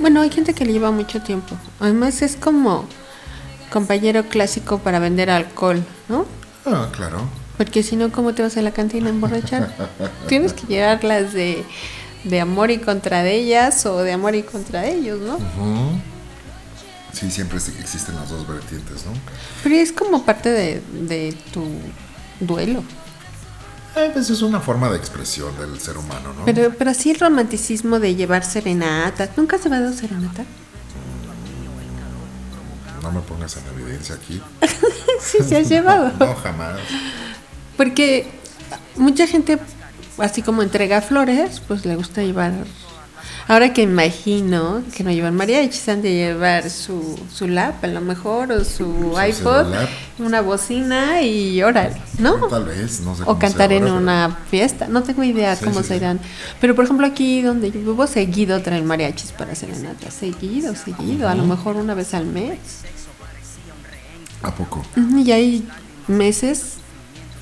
Bueno, 0.00 0.20
hay 0.20 0.30
gente 0.30 0.52
que 0.52 0.64
le 0.66 0.72
lleva 0.72 0.90
mucho 0.90 1.22
tiempo. 1.22 1.56
Además 1.80 2.20
es 2.22 2.34
como 2.36 2.86
compañero 3.70 4.24
clásico 4.28 4.78
para 4.78 4.98
vender 4.98 5.30
alcohol, 5.30 5.84
¿no? 6.08 6.26
Ah, 6.66 6.88
claro. 6.92 7.20
Porque 7.56 7.82
si 7.82 7.96
no, 7.96 8.10
¿cómo 8.12 8.34
te 8.34 8.42
vas 8.42 8.56
a 8.56 8.62
la 8.62 8.72
cantina 8.72 9.06
a 9.06 9.10
emborrachar? 9.10 9.74
Tienes 10.28 10.52
que 10.52 10.66
llevarlas 10.66 11.32
de, 11.32 11.64
de 12.24 12.40
amor 12.40 12.70
y 12.70 12.78
contra 12.78 13.22
de 13.22 13.34
ellas 13.34 13.84
o 13.86 13.98
de 13.98 14.12
amor 14.12 14.34
y 14.34 14.42
contra 14.42 14.86
ellos, 14.86 15.20
¿no? 15.20 15.38
Sí, 17.12 17.30
siempre 17.30 17.58
existen 17.58 18.14
las 18.16 18.28
dos 18.28 18.46
vertientes, 18.46 19.04
¿no? 19.06 19.12
Pero 19.62 19.74
es 19.74 19.92
como 19.92 20.24
parte 20.24 20.50
de, 20.50 20.82
de 20.92 21.36
tu 21.52 21.64
duelo. 22.40 22.82
Eh, 23.96 24.10
pues 24.12 24.30
es 24.30 24.42
una 24.42 24.60
forma 24.60 24.88
de 24.90 24.96
expresión 24.98 25.56
del 25.58 25.80
ser 25.80 25.96
humano, 25.96 26.32
¿no? 26.36 26.44
Pero, 26.44 26.72
pero 26.76 26.90
así 26.90 27.10
el 27.10 27.18
romanticismo 27.18 27.98
de 27.98 28.14
llevar 28.14 28.44
serenatas. 28.44 29.30
¿Nunca 29.36 29.56
has 29.56 29.64
llevado 29.64 29.92
serenata? 29.92 30.44
No 33.02 33.12
me 33.12 33.20
pongas 33.20 33.56
en 33.56 33.80
evidencia 33.80 34.14
aquí. 34.14 34.40
sí, 35.20 35.38
se 35.42 35.56
has 35.56 35.68
llevado. 35.68 36.12
No, 36.18 36.34
jamás. 36.36 36.78
Porque 37.76 38.30
mucha 38.96 39.26
gente, 39.26 39.58
así 40.18 40.42
como 40.42 40.62
entrega 40.62 41.00
flores, 41.00 41.60
pues 41.66 41.84
le 41.86 41.96
gusta 41.96 42.22
llevar. 42.22 42.52
Ahora 43.46 43.72
que 43.72 43.80
imagino 43.80 44.82
que 44.94 45.02
no 45.04 45.10
llevan 45.10 45.34
mariachis, 45.34 45.88
han 45.88 46.02
de 46.02 46.12
llevar 46.12 46.68
su, 46.68 47.18
su 47.32 47.48
lap 47.48 47.82
a 47.82 47.86
lo 47.86 48.02
mejor, 48.02 48.52
o 48.52 48.62
su, 48.62 48.84
iPod, 49.18 49.62
celular. 49.64 49.88
una 50.18 50.42
bocina 50.42 51.22
y 51.22 51.62
órale, 51.62 51.96
¿no? 52.18 52.34
Tal 52.48 52.66
vez, 52.66 53.00
no 53.00 53.14
sé 53.16 53.22
O 53.22 53.24
cómo 53.24 53.40
sea 53.40 53.48
cantar 53.48 53.72
en 53.72 53.84
ahora, 53.84 53.94
pero- 53.94 54.02
una 54.02 54.38
fiesta, 54.50 54.86
no 54.88 55.02
tengo 55.02 55.24
idea 55.24 55.56
Sí, 55.56 55.64
cómo 55.64 55.80
sí, 55.80 55.88
se 55.88 55.94
sí. 55.94 55.94
irán. 55.96 56.20
Pero 56.60 56.74
por 56.74 56.84
ejemplo 56.84 57.06
aquí 57.06 57.40
donde 57.40 57.70
yo 57.70 57.80
vivo, 57.80 58.06
seguido 58.06 58.60
traen 58.60 58.84
mariachis 58.84 59.32
para 59.32 59.54
serenata, 59.54 60.10
seguido, 60.10 60.74
seguido, 60.74 61.26
a 61.28 61.34
lo 61.34 61.44
mejor 61.44 61.76
una 61.76 61.94
vez 61.94 62.12
al 62.12 62.26
mes. 62.26 62.58
¿A 64.42 64.50
poco? 64.54 64.84
Y 65.16 65.32
hay 65.32 65.66
meses 66.06 66.74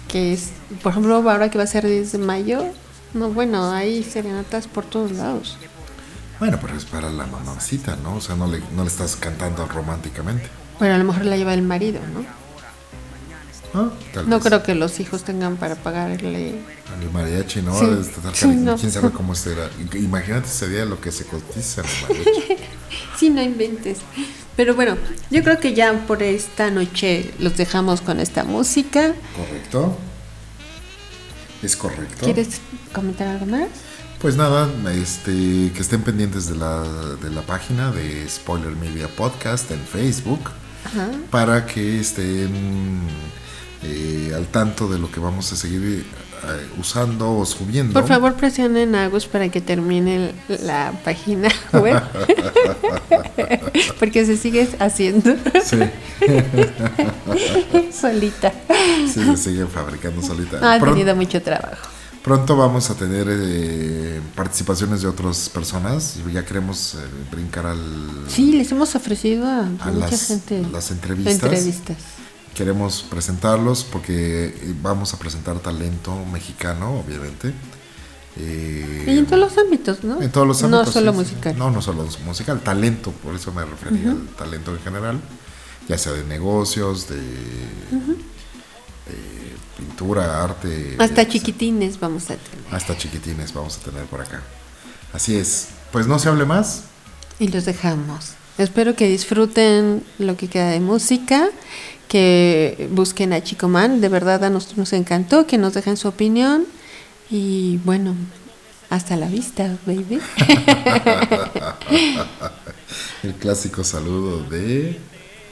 que 0.09 0.32
es, 0.32 0.50
por 0.82 0.92
ejemplo, 0.92 1.16
ahora 1.16 1.50
que 1.50 1.59
va 1.59 1.64
a 1.64 1.68
ser 1.68 1.86
10 1.86 2.12
de 2.12 2.18
mayo, 2.18 2.64
no, 3.14 3.30
bueno, 3.30 3.70
hay 3.72 4.02
serenatas 4.02 4.66
por 4.68 4.84
todos 4.84 5.12
lados. 5.12 5.57
Bueno, 6.38 6.59
pero 6.61 6.76
es 6.76 6.84
para 6.84 7.11
la 7.11 7.26
mamacita, 7.26 7.96
¿no? 8.02 8.16
O 8.16 8.20
sea, 8.20 8.36
no 8.36 8.46
le, 8.46 8.61
no 8.74 8.82
le 8.82 8.88
estás 8.88 9.16
cantando 9.16 9.66
románticamente. 9.66 10.48
Pero 10.78 10.94
a 10.94 10.98
lo 10.98 11.04
mejor 11.04 11.24
la 11.24 11.36
lleva 11.36 11.54
el 11.54 11.62
marido, 11.62 12.00
¿no? 12.12 12.24
¿no? 13.74 13.90
Tal 14.12 14.28
No 14.28 14.36
vez. 14.38 14.46
creo 14.46 14.62
que 14.62 14.74
los 14.74 15.00
hijos 15.00 15.22
tengan 15.24 15.57
para 15.57 15.74
pagarle. 15.76 16.61
El 17.02 17.11
mariachi, 17.12 17.62
¿no? 17.62 17.78
Sí. 17.78 18.46
No. 18.48 18.76
¿Quién 18.76 18.92
sabe 18.92 19.11
cómo 19.11 19.34
será? 19.34 19.68
Imagínate 19.94 20.46
ese 20.46 20.68
día 20.68 20.84
lo 20.84 21.00
que 21.00 21.11
se 21.12 21.24
cotiza 21.24 21.80
el 21.82 21.86
mariachi. 22.02 22.62
Sí, 23.19 23.31
no 23.31 23.43
inventes. 23.43 23.99
Pero 24.57 24.75
bueno, 24.75 24.97
yo 25.31 25.43
creo 25.43 25.61
que 25.61 25.75
ya 25.75 26.07
por 26.07 26.23
esta 26.23 26.71
noche 26.71 27.31
los 27.39 27.57
dejamos 27.57 28.01
con 28.01 28.21
esta 28.21 28.45
música. 28.45 29.14
¿Correcto? 29.37 29.97
¿Es 31.62 31.77
correcto? 31.77 32.25
¿Quieres 32.25 32.61
comentar 32.93 33.29
algo 33.29 33.47
más? 33.47 33.69
Pues 34.21 34.37
nada, 34.37 34.71
este, 34.95 35.31
que 35.75 35.79
estén 35.79 36.03
pendientes 36.03 36.49
de 36.49 36.57
la, 36.57 36.83
de 36.83 37.31
la 37.31 37.43
página 37.43 37.91
de 37.93 38.27
Spoiler 38.29 38.75
Media 38.77 39.09
Podcast 39.09 39.71
en 39.71 39.81
Facebook 39.81 40.41
Ajá. 40.87 41.11
para 41.31 41.67
que 41.67 42.01
estén 42.01 43.01
eh, 43.83 44.33
al 44.35 44.47
tanto 44.47 44.89
de 44.89 44.99
lo 44.99 45.11
que 45.11 45.21
vamos 45.21 45.53
a 45.53 45.57
seguir 45.57 46.07
usando 46.78 47.38
o 47.38 47.44
subiendo. 47.47 47.92
Por 47.92 48.07
favor, 48.07 48.34
presionen 48.34 48.94
a 48.94 49.05
Agus 49.05 49.26
para 49.26 49.49
que 49.51 49.61
termine 49.61 50.32
la 50.62 50.92
página 51.05 51.49
web. 51.72 52.01
Porque 53.99 54.24
se 54.26 54.36
sigue 54.36 54.68
haciendo 54.78 55.34
Sí, 55.64 55.78
solita. 57.92 58.53
sí, 59.12 59.20
se 59.24 59.36
sigue 59.36 59.66
fabricando 59.66 60.22
solita. 60.22 60.59
Ha 60.59 60.78
Pron- 60.78 60.94
tenido 60.94 61.14
mucho 61.16 61.40
trabajo. 61.42 61.88
Pronto 62.22 62.57
vamos 62.57 62.90
a 62.90 62.97
tener 62.97 63.26
eh, 63.30 64.20
participaciones 64.34 65.01
de 65.03 65.07
otras 65.09 65.49
personas. 65.49 66.16
Ya 66.32 66.44
queremos 66.44 66.94
eh, 66.97 66.99
brincar 67.30 67.66
al, 67.66 67.78
Sí, 68.28 68.53
les 68.53 68.72
hemos 68.72 68.97
ofrecido 68.97 69.47
a, 69.47 69.61
a 69.61 69.62
mucha 69.64 69.90
las, 69.92 70.26
gente 70.26 70.62
las 70.72 70.90
entrevistas. 70.90 71.34
entrevistas. 71.34 71.97
Queremos 72.57 73.02
presentarlos 73.09 73.84
porque 73.84 74.54
vamos 74.80 75.12
a 75.12 75.18
presentar 75.18 75.59
talento 75.61 76.16
mexicano, 76.32 77.00
obviamente. 77.07 77.52
Eh, 78.38 79.04
Y 79.07 79.18
en 79.18 79.26
todos 79.26 79.38
los 79.40 79.59
ámbitos, 79.59 80.02
¿no? 80.04 80.20
en 80.22 80.30
todos 80.32 80.46
los 80.46 80.62
No 80.62 80.78
ámbitos, 80.78 80.94
solo 80.94 81.12
sí, 81.12 81.18
sí. 81.18 81.22
musical. 81.24 81.59
No, 81.59 81.70
no 81.70 81.82
solo 81.82 82.07
musical, 82.24 82.61
talento, 82.61 83.11
por 83.12 83.34
eso 83.34 83.52
me 83.52 83.64
refería 83.64 84.11
al 84.11 84.26
talento 84.38 84.72
en 84.74 84.80
general, 84.80 85.20
ya 85.88 85.98
sea 85.98 86.12
de 86.12 86.24
negocios, 86.24 87.09
de, 87.09 87.16
de 87.16 87.22
pintura, 89.76 90.42
arte. 90.42 90.96
Hasta 90.98 91.22
de- 91.24 91.28
chiquitines 91.28 91.98
vamos 92.00 92.24
a 92.24 92.36
tener. 92.36 92.66
Hasta 92.72 92.96
chiquitines 92.96 93.52
vamos 93.52 93.78
a 93.78 93.90
tener 93.90 94.04
por 94.07 94.20
acá. 94.20 94.42
Así 95.12 95.36
es. 95.36 95.68
Pues 95.92 96.07
no 96.07 96.18
se 96.18 96.28
hable 96.28 96.44
más. 96.44 96.84
Y 97.38 97.48
los 97.48 97.64
dejamos. 97.64 98.32
Espero 98.59 98.96
que 98.96 99.07
disfruten 99.09 100.02
lo 100.18 100.36
que 100.38 100.48
queda 100.48 100.70
de 100.70 100.80
música, 100.80 101.48
que 102.09 102.88
busquen 102.92 103.32
a 103.32 103.42
Chico 103.42 103.68
Man. 103.68 104.00
De 104.00 104.09
verdad 104.09 104.44
a 104.44 104.50
nosotros 104.50 104.78
nos 104.78 104.92
encantó, 104.92 105.46
que 105.46 105.59
nos 105.59 105.74
dejen 105.74 105.96
su 105.96 106.09
opinión. 106.09 106.66
Y 107.30 107.78
bueno, 107.84 108.14
hasta 108.90 109.16
la 109.16 109.26
vista, 109.26 109.76
baby. 109.86 110.20
El 113.22 113.34
clásico 113.34 113.84
saludo 113.84 114.42
de 114.44 114.98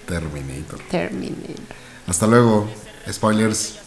Terminator. 0.06 0.80
Termine. 0.90 1.54
Hasta 2.06 2.26
luego. 2.26 2.68
Spoilers. 3.10 3.83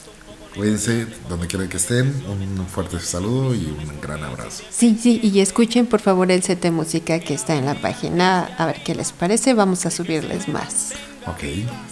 Cuídense 0.58 1.05
donde 1.30 1.47
quiera 1.47 1.70
que 1.70 1.78
estén. 1.78 2.08
Un 2.28 2.66
fuerte 2.68 2.99
saludo 2.99 3.53
y 3.53 3.66
un 3.66 4.01
gran 4.01 4.24
abrazo. 4.24 4.64
Sí, 4.70 4.97
sí, 4.99 5.20
y 5.22 5.39
escuchen 5.39 5.86
por 5.86 5.99
favor 6.01 6.32
el 6.32 6.41
CT 6.41 6.72
Música 6.72 7.20
que 7.20 7.36
está 7.36 7.55
en 7.55 7.66
la 7.66 7.76
página, 7.76 8.45
a 8.58 8.66
ver 8.66 8.82
qué 8.84 8.95
les 8.95 9.12
parece, 9.12 9.53
vamos 9.53 9.86
a 9.86 9.91
subirles 9.91 10.47
más. 10.47 10.93
Ok. 11.28 11.43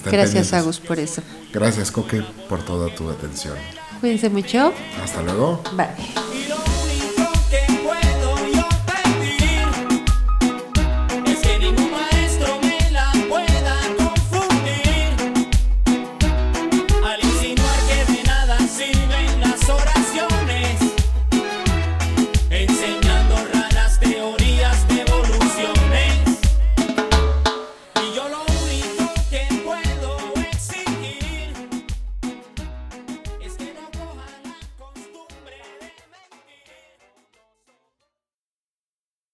Gracias. 0.05 0.53
Agus 0.53 0.79
por 0.79 0.99
eso. 0.99 1.21
Gracias, 1.53 1.91
Coque, 1.91 2.23
por 2.49 2.63
toda 2.63 2.93
tu 2.95 3.09
atención. 3.09 3.55
Cuídense 3.99 4.29
mucho. 4.29 4.73
Hasta 5.03 5.21
luego. 5.21 5.61
Bye. 5.75 6.74